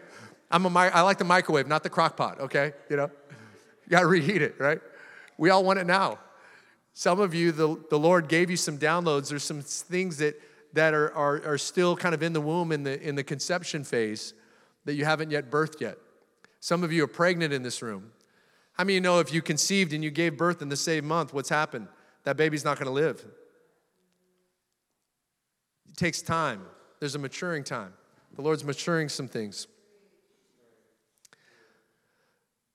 [0.52, 2.74] I'm a, I like the microwave, not the crock pot, okay?
[2.90, 3.12] You know,
[3.86, 4.80] you gotta reheat it, right?
[5.38, 6.20] We all want it now.
[6.94, 9.30] Some of you, the, the Lord gave you some downloads.
[9.30, 10.40] There's some things that,
[10.74, 13.84] that are, are, are still kind of in the womb in the, in the conception
[13.84, 14.34] phase
[14.86, 15.98] that you haven't yet birthed yet.
[16.60, 18.12] Some of you are pregnant in this room.
[18.74, 21.34] How many you know if you conceived and you gave birth in the same month,
[21.34, 21.88] what's happened?
[22.24, 23.24] That baby's not going to live.
[25.90, 26.64] It takes time.
[27.00, 27.94] There's a maturing time.
[28.36, 29.68] The Lord's maturing some things.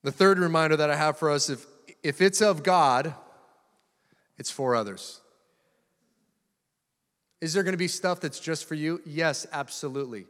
[0.03, 1.65] The third reminder that I have for us if,
[2.03, 3.13] if it's of God,
[4.39, 5.21] it's for others.
[7.41, 9.01] Is there going to be stuff that's just for you?
[9.05, 10.25] Yes, absolutely.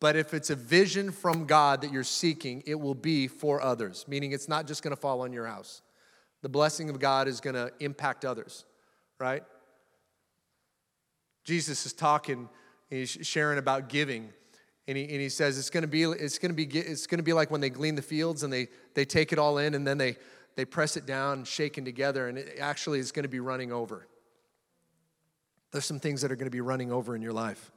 [0.00, 4.06] But if it's a vision from God that you're seeking, it will be for others,
[4.08, 5.82] meaning it's not just going to fall on your house.
[6.42, 8.64] The blessing of God is going to impact others,
[9.18, 9.42] right?
[11.44, 12.48] Jesus is talking,
[12.88, 14.30] he's sharing about giving.
[14.88, 17.18] And he, and he says it's going to be it's going to be it's going
[17.18, 19.74] to be like when they glean the fields and they they take it all in
[19.74, 20.16] and then they
[20.56, 24.06] they press it down shaken together and it actually is going to be running over
[25.72, 27.70] there's some things that are going to be running over in your life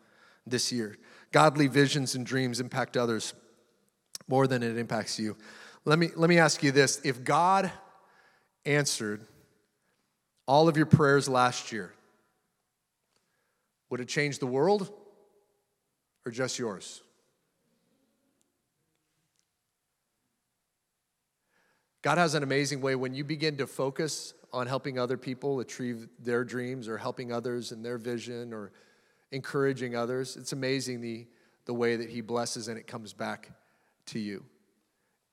[0.47, 0.97] this year.
[1.31, 3.33] Godly visions and dreams impact others
[4.27, 5.37] more than it impacts you.
[5.85, 7.71] Let me, let me ask you this if God
[8.65, 9.21] answered
[10.47, 11.93] all of your prayers last year,
[13.89, 14.91] would it change the world
[16.25, 17.02] or just yours?
[22.03, 26.09] God has an amazing way when you begin to focus on helping other people achieve
[26.19, 28.73] their dreams or helping others in their vision or
[29.31, 30.35] encouraging others.
[30.35, 31.25] It's amazing the,
[31.65, 33.51] the way that He blesses and it comes back
[34.07, 34.43] to you.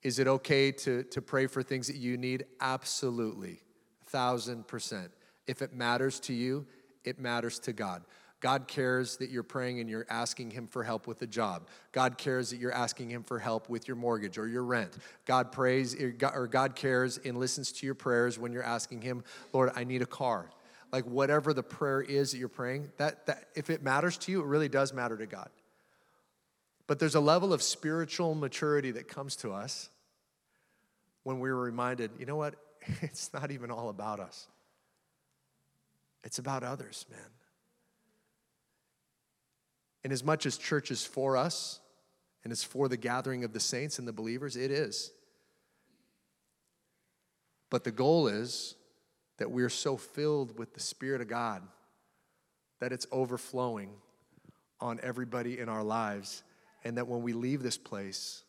[0.01, 2.45] Is it okay to, to pray for things that you need?
[2.61, 3.59] Absolutely,
[4.05, 5.11] thousand percent.
[5.47, 6.65] If it matters to you,
[7.03, 8.03] it matters to God.
[8.41, 11.67] God cares that you're praying and you're asking Him for help with a job.
[11.91, 14.97] God cares that you're asking Him for help with your mortgage or your rent.
[15.25, 19.23] God prays er, or God cares and listens to your prayers when you're asking Him,
[19.53, 20.49] Lord, I need a car.
[20.91, 24.41] Like whatever the prayer is that you're praying, that, that if it matters to you,
[24.41, 25.49] it really does matter to God.
[26.87, 29.89] But there's a level of spiritual maturity that comes to us
[31.23, 32.55] when we're reminded, you know what?
[33.01, 34.47] It's not even all about us.
[36.23, 37.19] It's about others, man.
[40.03, 41.79] And as much as church is for us
[42.43, 45.11] and it's for the gathering of the saints and the believers, it is.
[47.69, 48.75] But the goal is
[49.37, 51.63] that we're so filled with the Spirit of God
[52.79, 53.91] that it's overflowing
[54.79, 56.43] on everybody in our lives.
[56.83, 58.43] And that when we leave this place,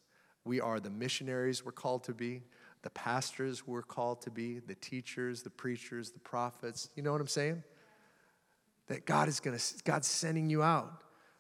[0.45, 2.43] we are the missionaries we're called to be,
[2.83, 6.89] the pastors we're called to be, the teachers, the preachers, the prophets.
[6.97, 7.63] You know what I'm saying?
[8.89, 10.93] That God is gonna, God's sending you out.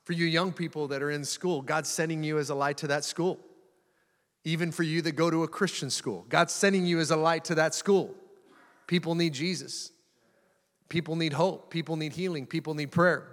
[0.04, 2.88] For you young people that are in school, God's sending you as a light to
[2.88, 3.38] that school.
[4.44, 7.44] Even for you that go to a Christian school, God's sending you as a light
[7.44, 8.14] to that school.
[8.88, 9.92] People need Jesus.
[10.88, 11.70] People need hope.
[11.70, 12.46] People need healing.
[12.46, 13.28] People need prayer.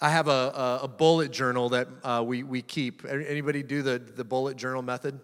[0.00, 3.04] I have a, a, a bullet journal that uh, we, we keep.
[3.04, 5.20] Anybody do the, the bullet journal method?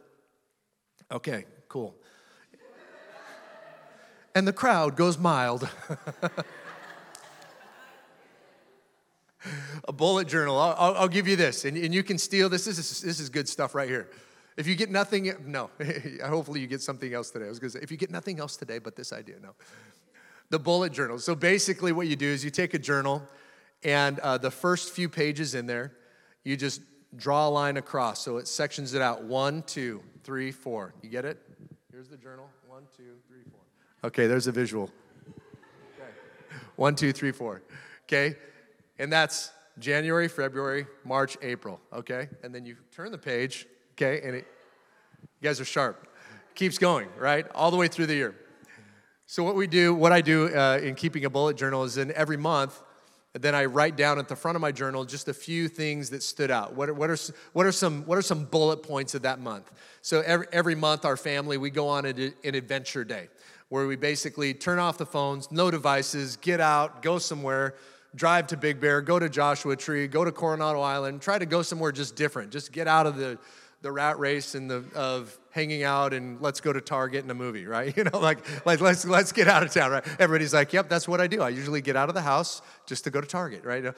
[1.11, 1.97] Okay, cool.
[4.35, 5.69] And the crowd goes mild.
[9.87, 10.59] a bullet journal.
[10.59, 12.65] I'll, I'll, I'll, give you this, and, and you can steal this.
[12.65, 14.09] This is, this is good stuff right here.
[14.57, 15.71] If you get nothing, no,
[16.25, 17.47] hopefully you get something else today.
[17.47, 19.51] I was gonna say, if you get nothing else today but this idea, no.
[20.51, 21.19] The bullet journal.
[21.19, 23.23] So basically, what you do is you take a journal,
[23.85, 25.93] and uh, the first few pages in there,
[26.43, 26.81] you just
[27.17, 28.21] draw a line across.
[28.25, 30.95] So it sections it out one, two, three, four.
[31.03, 31.39] You get it?
[31.93, 32.49] Here's the journal.
[32.67, 33.61] One, two, three, four.
[34.05, 34.91] Okay, there's a visual.
[35.95, 36.11] Okay.
[36.77, 37.63] One, two, three, four.
[38.05, 38.37] Okay?
[38.99, 42.29] And that's January, February, March, April, okay?
[42.43, 44.21] And then you turn the page, okay?
[44.27, 44.47] And it,
[45.23, 46.09] you guys are sharp.
[46.55, 47.47] Keeps going, right?
[47.55, 48.35] All the way through the year.
[49.27, 52.13] So, what we do, what I do uh, in keeping a bullet journal is in
[52.13, 52.81] every month,
[53.35, 56.23] then I write down at the front of my journal just a few things that
[56.23, 56.75] stood out.
[56.75, 57.19] What are, what are,
[57.53, 59.71] what are, some, what are some bullet points of that month?
[60.01, 63.29] So, every, every month, our family, we go on an, an adventure day
[63.69, 67.75] where we basically turn off the phones, no devices, get out, go somewhere
[68.15, 71.63] drive to Big Bear, go to Joshua Tree, go to Coronado Island, try to go
[71.63, 72.51] somewhere just different.
[72.51, 73.39] Just get out of the,
[73.83, 77.35] the rat race and the of hanging out and let's go to Target and a
[77.35, 77.97] movie, right?
[77.97, 80.07] You know, like, like let's let's get out of town, right?
[80.19, 81.43] Everybody's like, yep, that's what I do.
[81.43, 83.95] I usually get out of the house just to go to Target, right?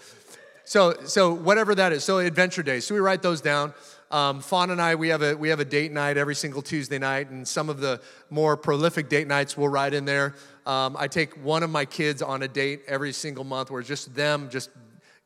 [0.64, 2.05] So so whatever that is.
[2.05, 2.87] So adventure days.
[2.87, 3.75] So we write those down.
[4.11, 6.99] Um, Fawn and I, we have a we have a date night every single Tuesday
[6.99, 10.35] night, and some of the more prolific date nights we'll write in there.
[10.66, 13.88] Um, I take one of my kids on a date every single month, where it's
[13.88, 14.70] just them, just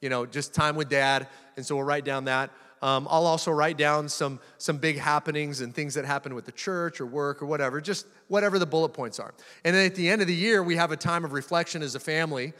[0.02, 2.50] you know, just time with dad, and so we'll write down that.
[2.82, 6.52] Um, I'll also write down some some big happenings and things that happen with the
[6.52, 9.32] church or work or whatever, just whatever the bullet points are.
[9.64, 11.94] And then at the end of the year, we have a time of reflection as
[11.94, 12.52] a family,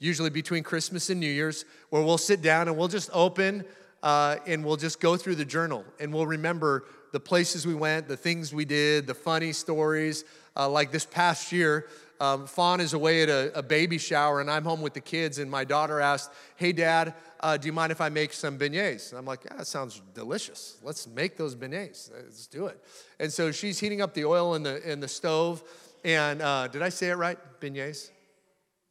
[0.00, 3.64] usually between Christmas and New Year's, where we'll sit down and we'll just open
[4.02, 8.08] uh, and we'll just go through the journal and we'll remember the places we went,
[8.08, 10.24] the things we did, the funny stories.
[10.56, 11.86] Uh, like this past year,
[12.20, 15.38] um, Fawn is away at a, a, baby shower and I'm home with the kids,
[15.38, 19.10] and my daughter asked, Hey, Dad, uh, do you mind if I make some beignets?
[19.10, 20.78] And I'm like, Yeah, that sounds delicious.
[20.82, 22.10] Let's make those beignets.
[22.12, 22.82] Let's do it.
[23.20, 25.62] And so she's heating up the oil in the, in the stove.
[26.04, 27.38] And uh, did I say it right?
[27.60, 28.10] Beignets?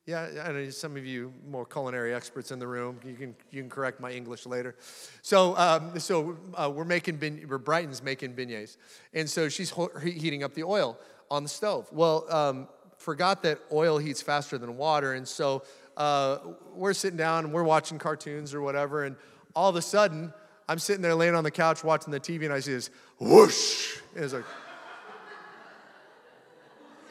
[0.08, 2.98] Yeah, I know some of you more culinary experts in the room.
[3.06, 4.74] You can you can correct my English later.
[5.22, 8.78] So um, so uh, we're making we're Brighton's making beignets,
[9.14, 10.98] and so she's ho- heating up the oil
[11.30, 11.90] on the stove.
[11.92, 15.64] Well, um, forgot that oil heats faster than water, and so
[15.98, 16.38] uh,
[16.74, 19.18] we're sitting down and we're watching cartoons or whatever, and
[19.58, 20.34] all of a sudden
[20.70, 22.90] I'm sitting there laying on the couch watching the TV, and I see this
[23.20, 24.46] whoosh, and it's like.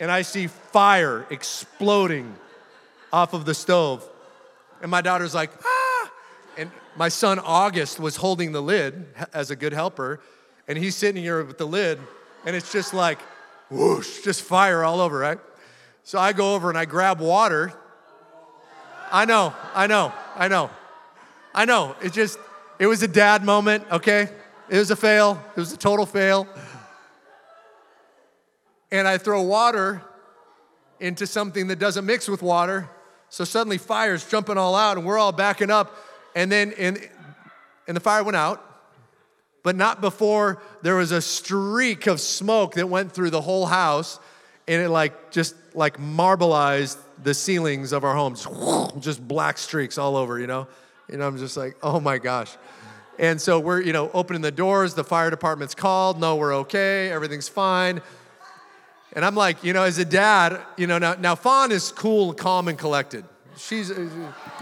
[0.00, 2.34] and I see fire exploding
[3.16, 4.06] off of the stove.
[4.82, 6.12] And my daughter's like, ah!
[6.58, 10.20] And my son August was holding the lid as a good helper,
[10.68, 11.98] and he's sitting here with the lid,
[12.44, 13.18] and it's just like,
[13.70, 15.38] whoosh, just fire all over, right?
[16.04, 17.72] So I go over and I grab water.
[19.10, 20.70] I know, I know, I know.
[21.54, 21.96] I know.
[22.02, 22.38] It just,
[22.78, 24.28] it was a dad moment, okay?
[24.68, 25.42] It was a fail.
[25.56, 26.46] It was a total fail.
[28.92, 30.02] And I throw water
[31.00, 32.90] into something that doesn't mix with water.
[33.28, 35.96] So suddenly fire's jumping all out and we're all backing up.
[36.34, 36.98] And then and,
[37.88, 38.62] and the fire went out,
[39.62, 44.20] but not before there was a streak of smoke that went through the whole house
[44.68, 48.46] and it like just like marbleized the ceilings of our homes.
[49.00, 50.66] Just black streaks all over, you know?
[51.08, 52.56] And I'm just like, oh my gosh.
[53.18, 57.10] And so we're, you know, opening the doors, the fire department's called, no, we're okay,
[57.10, 58.02] everything's fine.
[59.16, 62.34] And I'm like, you know, as a dad, you know, now, now Fawn is cool,
[62.34, 63.24] calm, and collected.
[63.56, 63.90] She's.
[63.90, 64.06] Uh,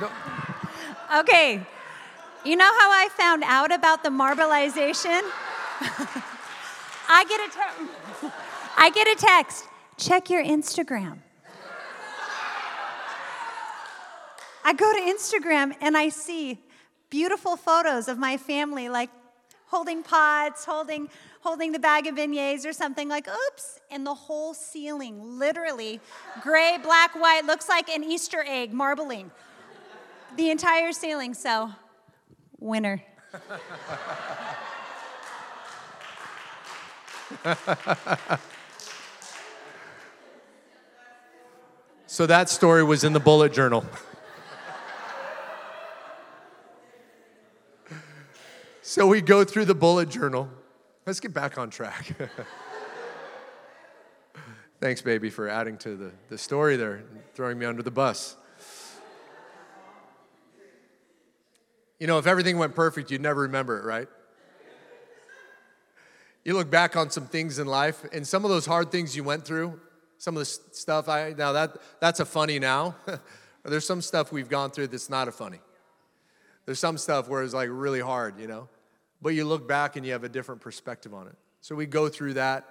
[0.01, 0.09] no.
[1.19, 1.61] Okay.
[2.45, 5.23] You know how I found out about the marbleization?
[7.09, 8.29] I get a te-
[8.77, 9.65] I get a text.
[9.97, 11.19] Check your Instagram.
[14.65, 16.61] I go to Instagram and I see
[17.11, 19.11] beautiful photos of my family, like
[19.67, 21.09] holding pots, holding,
[21.45, 26.01] holding the bag of beignets or something, like, oops, and the whole ceiling, literally,
[26.41, 29.31] gray, black, white, looks like an Easter egg marbling.
[30.39, 31.71] The entire ceiling, so,
[32.59, 33.03] winner.
[42.07, 43.85] so that story was in the bullet journal.
[48.81, 50.49] So we go through the bullet journal.
[51.07, 52.15] Let's get back on track.
[54.81, 57.03] Thanks, baby, for adding to the, the story there,
[57.35, 58.37] throwing me under the bus.
[62.01, 64.09] You know, if everything went perfect, you'd never remember it, right?
[66.43, 69.25] You look back on some things in life, and some of those hard things you
[69.25, 69.79] went through,
[70.17, 72.97] some of the stuff I now that that's a funny now.
[73.63, 75.61] There's some stuff we've gone through that's not a funny.
[76.67, 78.69] There's some stuff where it's like really hard, you know
[79.25, 81.35] but you look back and you have a different perspective on it.
[81.63, 82.69] So we go through that.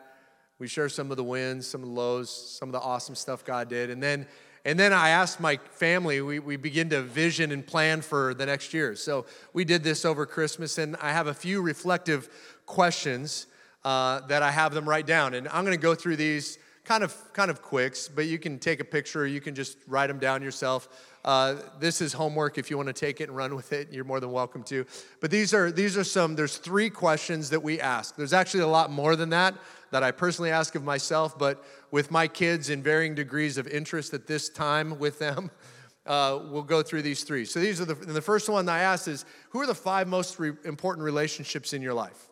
[0.60, 3.44] We share some of the wins, some of the lows, some of the awesome stuff
[3.44, 3.90] God did.
[3.90, 4.28] And then
[4.66, 8.46] and then I asked my family, we, we begin to vision and plan for the
[8.46, 8.96] next year.
[8.96, 12.30] So we did this over Christmas, and I have a few reflective
[12.66, 13.48] questions
[13.84, 15.34] uh, that I have them write down.
[15.34, 18.80] And I'm gonna go through these kind of kind of quicks, but you can take
[18.80, 20.88] a picture, you can just write them down yourself.
[21.26, 22.58] Uh, this is homework.
[22.58, 24.86] If you want to take it and run with it, you're more than welcome to.
[25.22, 26.36] But these are these are some.
[26.36, 28.16] There's three questions that we ask.
[28.16, 29.56] There's actually a lot more than that
[29.92, 34.14] that I personally ask of myself, but with my kids in varying degrees of interest
[34.14, 35.52] at this time with them.
[36.06, 37.46] Uh, we'll go through these three.
[37.46, 40.38] So these are the, the first one I asked is, who are the five most
[40.38, 42.28] re- important relationships in your life?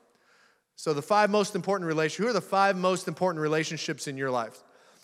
[0.75, 4.29] So the five most important relationships, who are the five most important relationships in your
[4.29, 4.61] life?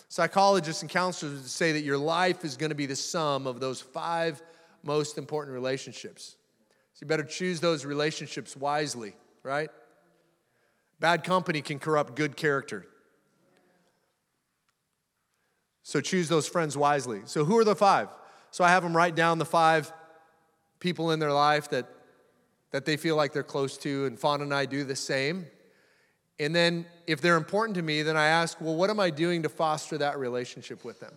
[0.10, 3.82] Psychologists and counselors say that your life is going to be the sum of those
[3.82, 4.42] five
[4.84, 6.38] most important relationships.
[6.94, 9.70] So you better choose those relationships wisely, right?
[11.00, 12.88] Bad company can corrupt good character.
[15.84, 17.22] So choose those friends wisely.
[17.26, 18.10] So who are the five?
[18.52, 19.92] So I have them write down the five
[20.80, 21.86] people in their life that,
[22.72, 25.48] that they feel like they're close to, and Fawn and I do the same.
[26.40, 29.44] And then if they're important to me, then I ask, well, what am I doing
[29.44, 31.14] to foster that relationship with them?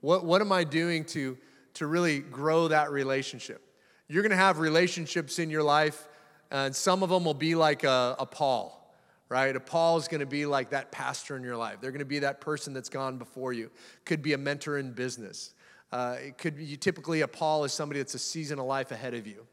[0.00, 1.38] What, what am I doing to,
[1.74, 3.62] to really grow that relationship?
[4.08, 6.08] You're gonna have relationships in your life,
[6.50, 8.94] and some of them will be like a, a Paul,
[9.28, 9.54] right?
[9.54, 11.76] A Paul is gonna be like that pastor in your life.
[11.80, 13.70] They're gonna be that person that's gone before you.
[14.04, 15.54] Could be a mentor in business.
[15.90, 19.14] Uh, it could be typically a Paul is somebody that's a season of life ahead
[19.14, 19.46] of you.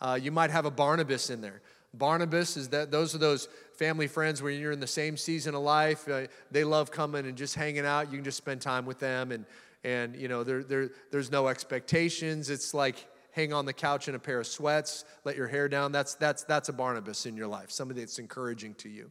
[0.00, 1.62] Uh, you might have a Barnabas in there.
[1.98, 5.62] Barnabas is that those are those family friends where you're in the same season of
[5.62, 6.08] life.
[6.08, 8.10] Uh, they love coming and just hanging out.
[8.10, 9.46] You can just spend time with them, and
[9.82, 12.50] and you know there, there there's no expectations.
[12.50, 15.92] It's like hang on the couch in a pair of sweats, let your hair down.
[15.92, 17.70] That's that's that's a Barnabas in your life.
[17.70, 19.10] Somebody that's encouraging to you,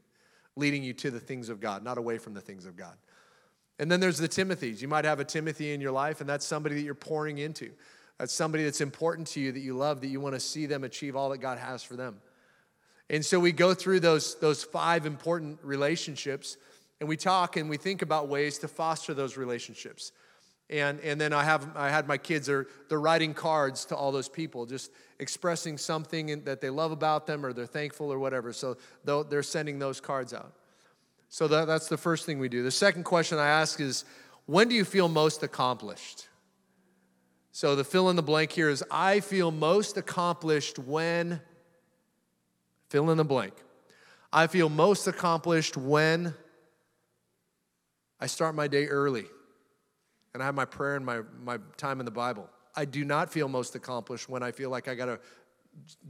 [0.56, 2.96] leading you to the things of God, not away from the things of God.
[3.80, 4.82] And then there's the Timothys.
[4.82, 7.72] You might have a Timothy in your life, and that's somebody that you're pouring into.
[8.18, 10.84] That's somebody that's important to you, that you love, that you want to see them
[10.84, 12.22] achieve all that God has for them.
[13.10, 16.58] And so we go through those, those five important relationships
[17.00, 20.12] and we talk and we think about ways to foster those relationships.
[20.70, 24.12] And, and then I, have, I had my kids, are, they're writing cards to all
[24.12, 28.54] those people, just expressing something that they love about them or they're thankful or whatever.
[28.54, 30.54] So they're sending those cards out.
[31.30, 32.64] So that, that's the first thing we do.
[32.64, 34.06] The second question I ask is
[34.46, 36.28] when do you feel most accomplished?
[37.52, 41.42] So the fill in the blank here is I feel most accomplished when
[42.94, 43.56] Fill in the blank.
[44.32, 46.32] I feel most accomplished when
[48.20, 49.26] I start my day early
[50.32, 52.48] and I have my prayer and my, my time in the Bible.
[52.76, 55.20] I do not feel most accomplished when I feel like I got to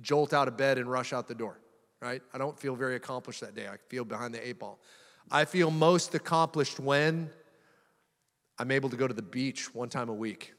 [0.01, 1.57] jolt out of bed and rush out the door,
[2.01, 2.21] right?
[2.33, 3.69] I don't feel very accomplished that day.
[3.69, 4.81] I feel behind the eight ball.
[5.31, 7.29] I feel most accomplished when
[8.59, 10.53] I'm able to go to the beach one time a week.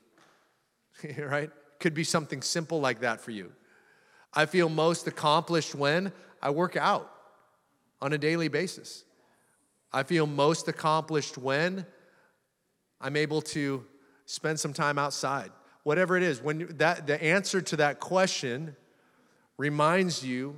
[1.18, 1.50] right?
[1.80, 3.52] Could be something simple like that for you.
[4.34, 6.12] I feel most accomplished when
[6.42, 7.10] I work out
[8.02, 9.04] on a daily basis.
[9.92, 11.86] I feel most accomplished when
[13.00, 13.84] I'm able to
[14.26, 15.50] spend some time outside.
[15.84, 18.74] Whatever it is, when that the answer to that question
[19.56, 20.56] reminds you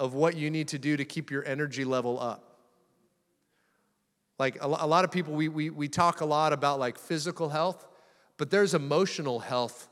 [0.00, 2.44] of what you need to do to keep your energy level up.
[4.38, 7.84] Like a, lot of people, we, we, we talk a lot about like physical health,
[8.36, 9.88] but there's emotional health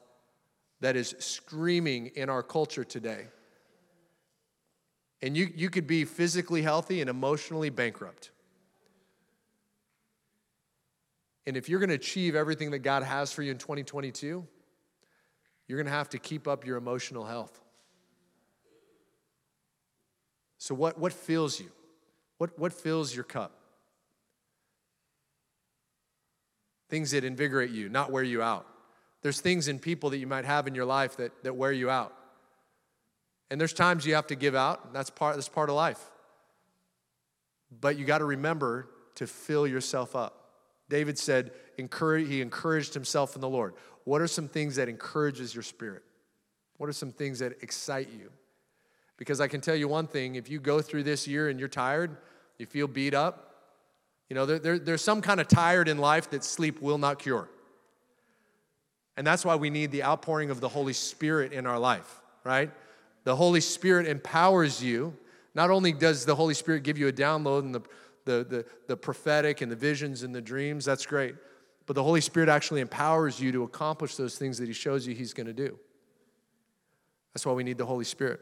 [0.81, 3.27] that is screaming in our culture today.
[5.23, 8.31] And you, you could be physically healthy and emotionally bankrupt.
[11.47, 14.47] And if you're going to achieve everything that God has for you in 2022,
[15.67, 17.61] you're going to have to keep up your emotional health.
[20.59, 21.71] So, what, what fills you?
[22.39, 23.53] What, what fills your cup?
[26.89, 28.67] Things that invigorate you, not wear you out.
[29.27, 31.91] There's things in people that you might have in your life that, that wear you
[31.91, 32.15] out.
[33.51, 35.99] And there's times you have to give out, that's part, that's part of life.
[37.81, 40.53] But you got to remember to fill yourself up.
[40.89, 43.75] David said, encourage, he encouraged himself in the Lord.
[44.05, 46.05] What are some things that encourages your spirit?
[46.77, 48.31] What are some things that excite you?
[49.17, 51.69] Because I can tell you one thing if you go through this year and you're
[51.69, 52.17] tired,
[52.59, 53.57] you feel beat up,
[54.29, 57.19] you know, there, there, there's some kind of tired in life that sleep will not
[57.19, 57.49] cure.
[59.17, 62.71] And that's why we need the outpouring of the Holy Spirit in our life, right?
[63.25, 65.17] The Holy Spirit empowers you.
[65.55, 67.81] Not only does the Holy Spirit give you a download and the,
[68.25, 71.35] the, the, the prophetic and the visions and the dreams, that's great.
[71.87, 75.15] But the Holy Spirit actually empowers you to accomplish those things that He shows you
[75.15, 75.79] He's going to do.
[77.33, 78.41] That's why we need the Holy Spirit.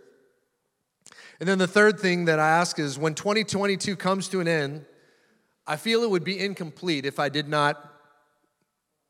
[1.40, 4.86] And then the third thing that I ask is when 2022 comes to an end,
[5.66, 7.92] I feel it would be incomplete if I did not,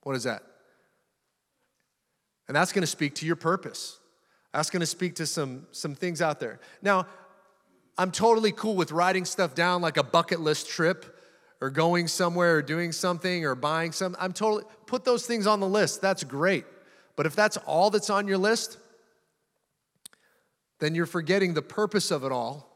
[0.03, 0.43] what is that?
[2.49, 3.99] And that's going to speak to your purpose.
[4.53, 6.61] That's going to speak to some, some things out there.
[6.83, 7.07] Now,
[7.97, 11.19] I'm totally cool with writing stuff down like a bucket list trip
[11.61, 14.21] or going somewhere or doing something or buying something.
[14.21, 16.03] I'm totally, put those things on the list.
[16.03, 16.65] That's great.
[17.17, 18.79] But if that's all that's on your list,
[20.81, 22.71] then you're forgetting the purpose of it all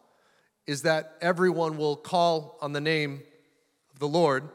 [0.67, 3.23] is that everyone will call on the name
[3.93, 4.49] of the Lord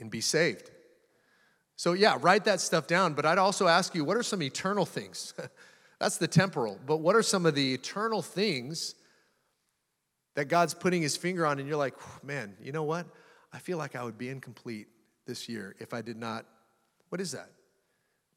[0.00, 0.71] and be saved.
[1.82, 4.86] So, yeah, write that stuff down, but I'd also ask you what are some eternal
[4.86, 5.34] things?
[5.98, 8.94] That's the temporal, but what are some of the eternal things
[10.36, 13.06] that God's putting his finger on, and you're like, man, you know what?
[13.52, 14.86] I feel like I would be incomplete
[15.26, 16.46] this year if I did not.
[17.08, 17.50] What is that?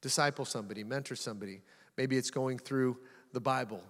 [0.00, 1.60] Disciple somebody, mentor somebody.
[1.96, 2.98] Maybe it's going through
[3.32, 3.80] the Bible.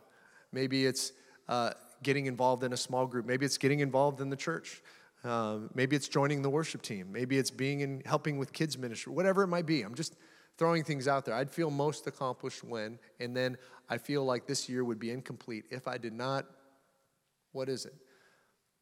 [0.53, 1.13] Maybe it's
[1.49, 1.71] uh,
[2.03, 3.25] getting involved in a small group.
[3.25, 4.83] Maybe it's getting involved in the church.
[5.27, 7.11] Uh, maybe it's joining the worship team.
[7.11, 9.13] Maybe it's being in helping with kids ministry.
[9.13, 9.83] Whatever it might be.
[9.83, 10.15] I'm just
[10.57, 11.35] throwing things out there.
[11.35, 13.57] I'd feel most accomplished when, and then
[13.89, 16.47] I feel like this year would be incomplete if I did not.
[17.53, 17.95] What is it?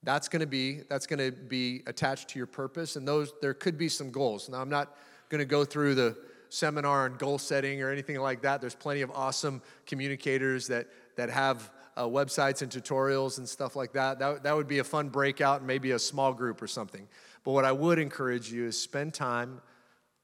[0.03, 3.55] That's going to be that's going to be attached to your purpose, and those there
[3.55, 4.51] could be some goals.
[4.51, 4.99] Now I'm not
[5.31, 6.17] going to go through the
[6.51, 8.61] seminar on goal setting or anything like that.
[8.61, 13.93] There's plenty of awesome communicators that that have uh, websites and tutorials and stuff like
[13.93, 14.19] that.
[14.19, 14.43] that.
[14.43, 17.07] That would be a fun breakout, and maybe a small group or something.
[17.45, 19.61] But what I would encourage you is spend time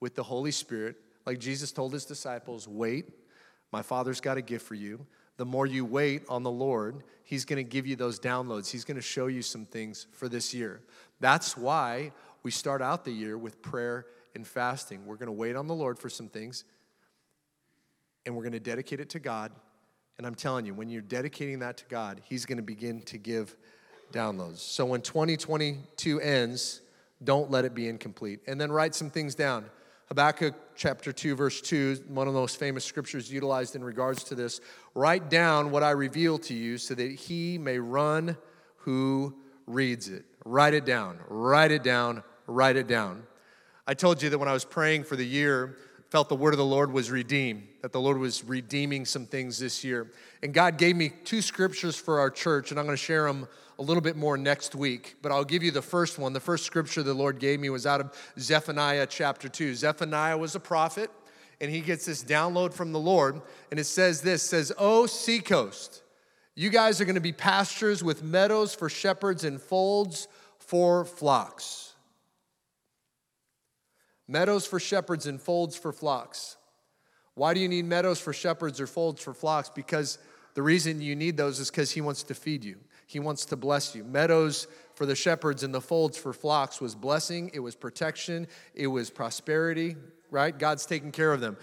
[0.00, 0.96] with the Holy Spirit.
[1.26, 3.06] Like Jesus told his disciples, wait,
[3.72, 5.06] my Father's got a gift for you.
[5.36, 8.68] The more you wait on the Lord, He's going to give you those downloads.
[8.68, 10.80] He's going to show you some things for this year.
[11.20, 12.10] That's why
[12.42, 15.06] we start out the year with prayer and fasting.
[15.06, 16.64] We're going to wait on the Lord for some things,
[18.26, 19.52] and we're going to dedicate it to God
[20.20, 23.16] and I'm telling you, when you're dedicating that to God, He's going to begin to
[23.16, 23.56] give
[24.12, 24.58] downloads.
[24.58, 26.82] So when 2022 ends,
[27.24, 28.40] don't let it be incomplete.
[28.46, 29.64] And then write some things down.
[30.08, 34.34] Habakkuk chapter 2, verse 2, one of the most famous scriptures utilized in regards to
[34.34, 34.60] this.
[34.94, 38.36] Write down what I reveal to you so that he may run
[38.76, 39.34] who
[39.66, 40.26] reads it.
[40.44, 43.22] Write it down, write it down, write it down.
[43.86, 45.78] I told you that when I was praying for the year,
[46.11, 49.58] felt the word of the Lord was redeemed, that the Lord was redeeming some things
[49.58, 50.11] this year.
[50.42, 53.46] And God gave me two scriptures for our church, and I'm going to share them
[53.78, 55.16] a little bit more next week.
[55.22, 56.32] But I'll give you the first one.
[56.32, 59.76] The first scripture the Lord gave me was out of Zephaniah chapter 2.
[59.76, 61.11] Zephaniah was a prophet,
[61.61, 63.40] and he gets this download from the Lord,
[63.70, 66.02] and it says this says, Oh, seacoast,
[66.56, 70.26] you guys are going to be pastures with meadows for shepherds and folds
[70.58, 71.89] for flocks.
[74.31, 76.57] Meadows for shepherds and folds for flocks.
[77.35, 79.68] Why do you need meadows for shepherds or folds for flocks?
[79.68, 80.18] Because
[80.55, 82.76] the reason you need those is because He wants to feed you.
[83.09, 84.05] He wants to bless you.
[84.05, 88.87] Meadows for the shepherds and the folds for flocks was blessing, it was protection, it
[88.87, 89.97] was prosperity,
[90.31, 90.57] right?
[90.57, 91.57] God's taking care of them.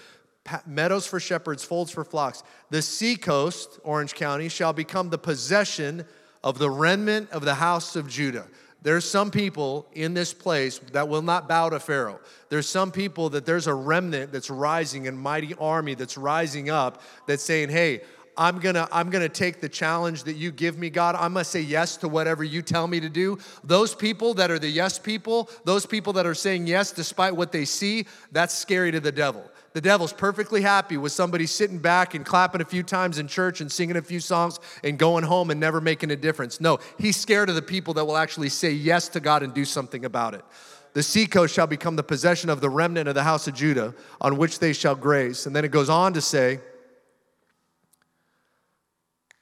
[0.65, 2.43] Meadows for shepherds, folds for flocks.
[2.69, 6.05] The seacoast, Orange County, shall become the possession
[6.43, 8.47] of the remnant of the house of Judah.
[8.83, 12.19] There's some people in this place that will not bow to Pharaoh.
[12.49, 17.01] There's some people that there's a remnant that's rising, a mighty army that's rising up
[17.25, 18.01] that's saying, hey,
[18.37, 21.15] I'm gonna, I'm gonna take the challenge that you give me, God.
[21.15, 23.39] I'm gonna say yes to whatever you tell me to do.
[23.63, 27.51] Those people that are the yes people, those people that are saying yes despite what
[27.51, 29.43] they see, that's scary to the devil.
[29.77, 33.61] The devil's perfectly happy with somebody sitting back and clapping a few times in church
[33.61, 36.59] and singing a few songs and going home and never making a difference.
[36.59, 39.65] No, he's scared of the people that will actually say yes to God and do
[39.65, 40.43] something about it.
[40.93, 44.37] The seacoast shall become the possession of the remnant of the house of Judah, on
[44.37, 45.45] which they shall graze.
[45.45, 46.59] And then it goes on to say,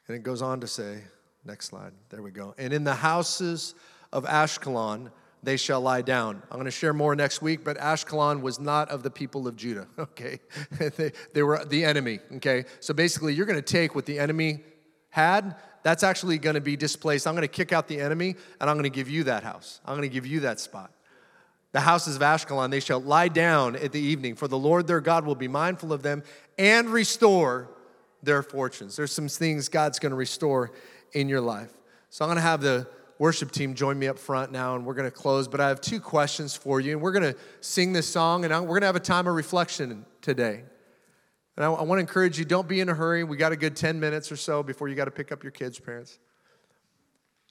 [0.09, 1.01] and it goes on to say,
[1.45, 2.53] next slide, there we go.
[2.57, 3.73] And in the houses
[4.11, 5.11] of Ashkelon,
[5.45, 6.41] they shall lie down.
[6.49, 9.55] I'm going to share more next week, but Ashkelon was not of the people of
[9.55, 10.39] Judah, okay?
[10.97, 12.65] they, they were the enemy, okay?
[12.79, 14.63] So basically, you're going to take what the enemy
[15.09, 17.27] had, that's actually going to be displaced.
[17.27, 19.79] I'm going to kick out the enemy, and I'm going to give you that house.
[19.85, 20.91] I'm going to give you that spot.
[21.73, 24.99] The houses of Ashkelon, they shall lie down at the evening, for the Lord their
[24.99, 26.23] God will be mindful of them
[26.57, 27.69] and restore
[28.23, 28.95] their fortunes.
[28.95, 30.71] There's some things God's going to restore
[31.13, 31.71] in your life.
[32.09, 32.87] So I'm going to have the
[33.17, 35.47] worship team join me up front now, and we're going to close.
[35.47, 38.53] But I have two questions for you, and we're going to sing this song, and
[38.53, 40.63] we're going to have a time of reflection today.
[41.55, 43.23] And I, I want to encourage you don't be in a hurry.
[43.23, 45.51] We got a good 10 minutes or so before you got to pick up your
[45.51, 46.19] kids' parents.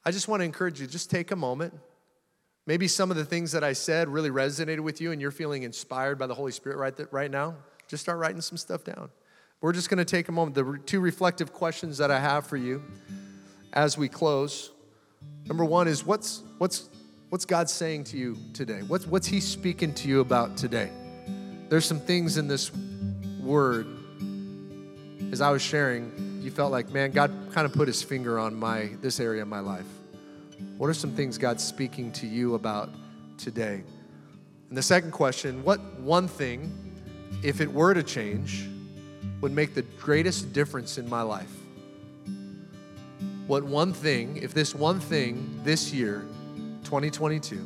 [0.04, 1.74] I just want to encourage you just take a moment.
[2.66, 5.62] Maybe some of the things that I said really resonated with you, and you're feeling
[5.62, 7.56] inspired by the Holy Spirit right, th- right now.
[7.88, 9.10] Just start writing some stuff down.
[9.60, 10.54] We're just going to take a moment.
[10.54, 12.82] The two reflective questions that I have for you
[13.72, 14.70] as we close
[15.47, 16.89] Number one is what's, what's,
[17.29, 18.81] what's God saying to you today?
[18.87, 20.91] What's, what's He speaking to you about today?
[21.68, 22.70] There's some things in this
[23.41, 23.87] word,
[25.33, 28.55] as I was sharing, you felt like, man, God kind of put His finger on
[28.55, 29.87] my this area of my life.
[30.77, 32.91] What are some things God's speaking to you about
[33.39, 33.83] today?
[34.68, 36.72] And the second question, what one thing,
[37.43, 38.66] if it were to change,
[39.41, 41.53] would make the greatest difference in my life?
[43.47, 46.24] What one thing, if this one thing this year,
[46.84, 47.61] 2022,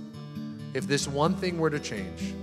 [0.74, 2.34] if this one thing were to change,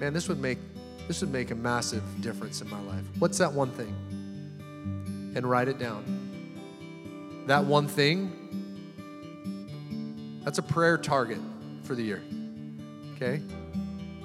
[0.00, 0.58] man, this would make
[1.06, 3.04] this would make a massive difference in my life.
[3.18, 5.32] What's that one thing?
[5.34, 7.44] And write it down.
[7.46, 8.30] That one thing,
[10.44, 11.40] that's a prayer target
[11.84, 12.22] for the year.
[13.16, 13.40] Okay?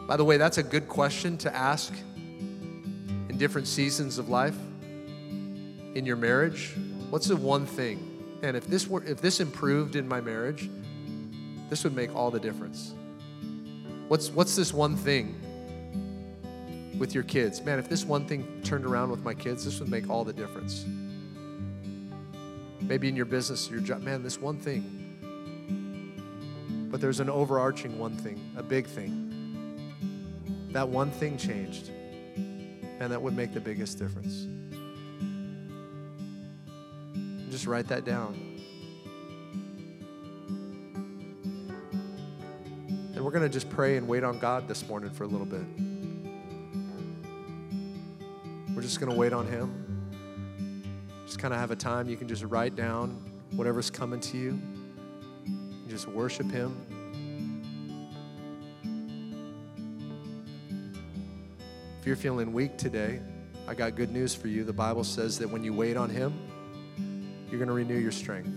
[0.07, 4.57] By the way, that's a good question to ask in different seasons of life.
[5.95, 6.73] In your marriage,
[7.09, 8.12] what's the one thing
[8.43, 10.69] man, if this were if this improved in my marriage,
[11.69, 12.93] this would make all the difference.
[14.09, 15.39] What's what's this one thing
[16.99, 17.61] with your kids?
[17.61, 20.33] Man, if this one thing turned around with my kids, this would make all the
[20.33, 20.85] difference.
[22.81, 24.99] Maybe in your business, your job, man, this one thing.
[26.91, 29.21] But there's an overarching one thing, a big thing.
[30.71, 31.89] That one thing changed,
[32.35, 34.47] and that would make the biggest difference.
[37.63, 38.33] Just write that down.
[43.15, 45.45] And we're going to just pray and wait on God this morning for a little
[45.45, 45.63] bit.
[48.75, 50.11] We're just going to wait on Him.
[51.25, 53.11] Just kind of have a time you can just write down
[53.51, 54.59] whatever's coming to you.
[55.45, 56.75] And just worship Him.
[62.01, 63.21] If you're feeling weak today,
[63.69, 64.65] I got good news for you.
[64.65, 66.42] The Bible says that when you wait on Him,
[67.53, 68.49] you're going to renew your strength.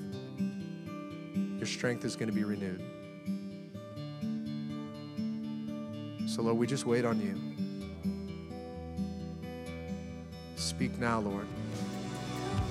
[1.59, 2.83] Your strength is going to be renewed.
[6.27, 7.39] So, Lord, we just wait on you.
[10.57, 11.47] Speak now, Lord.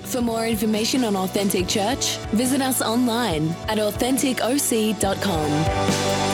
[0.02, 6.25] For more information on Authentic Church, visit us online at AuthenticOC.com.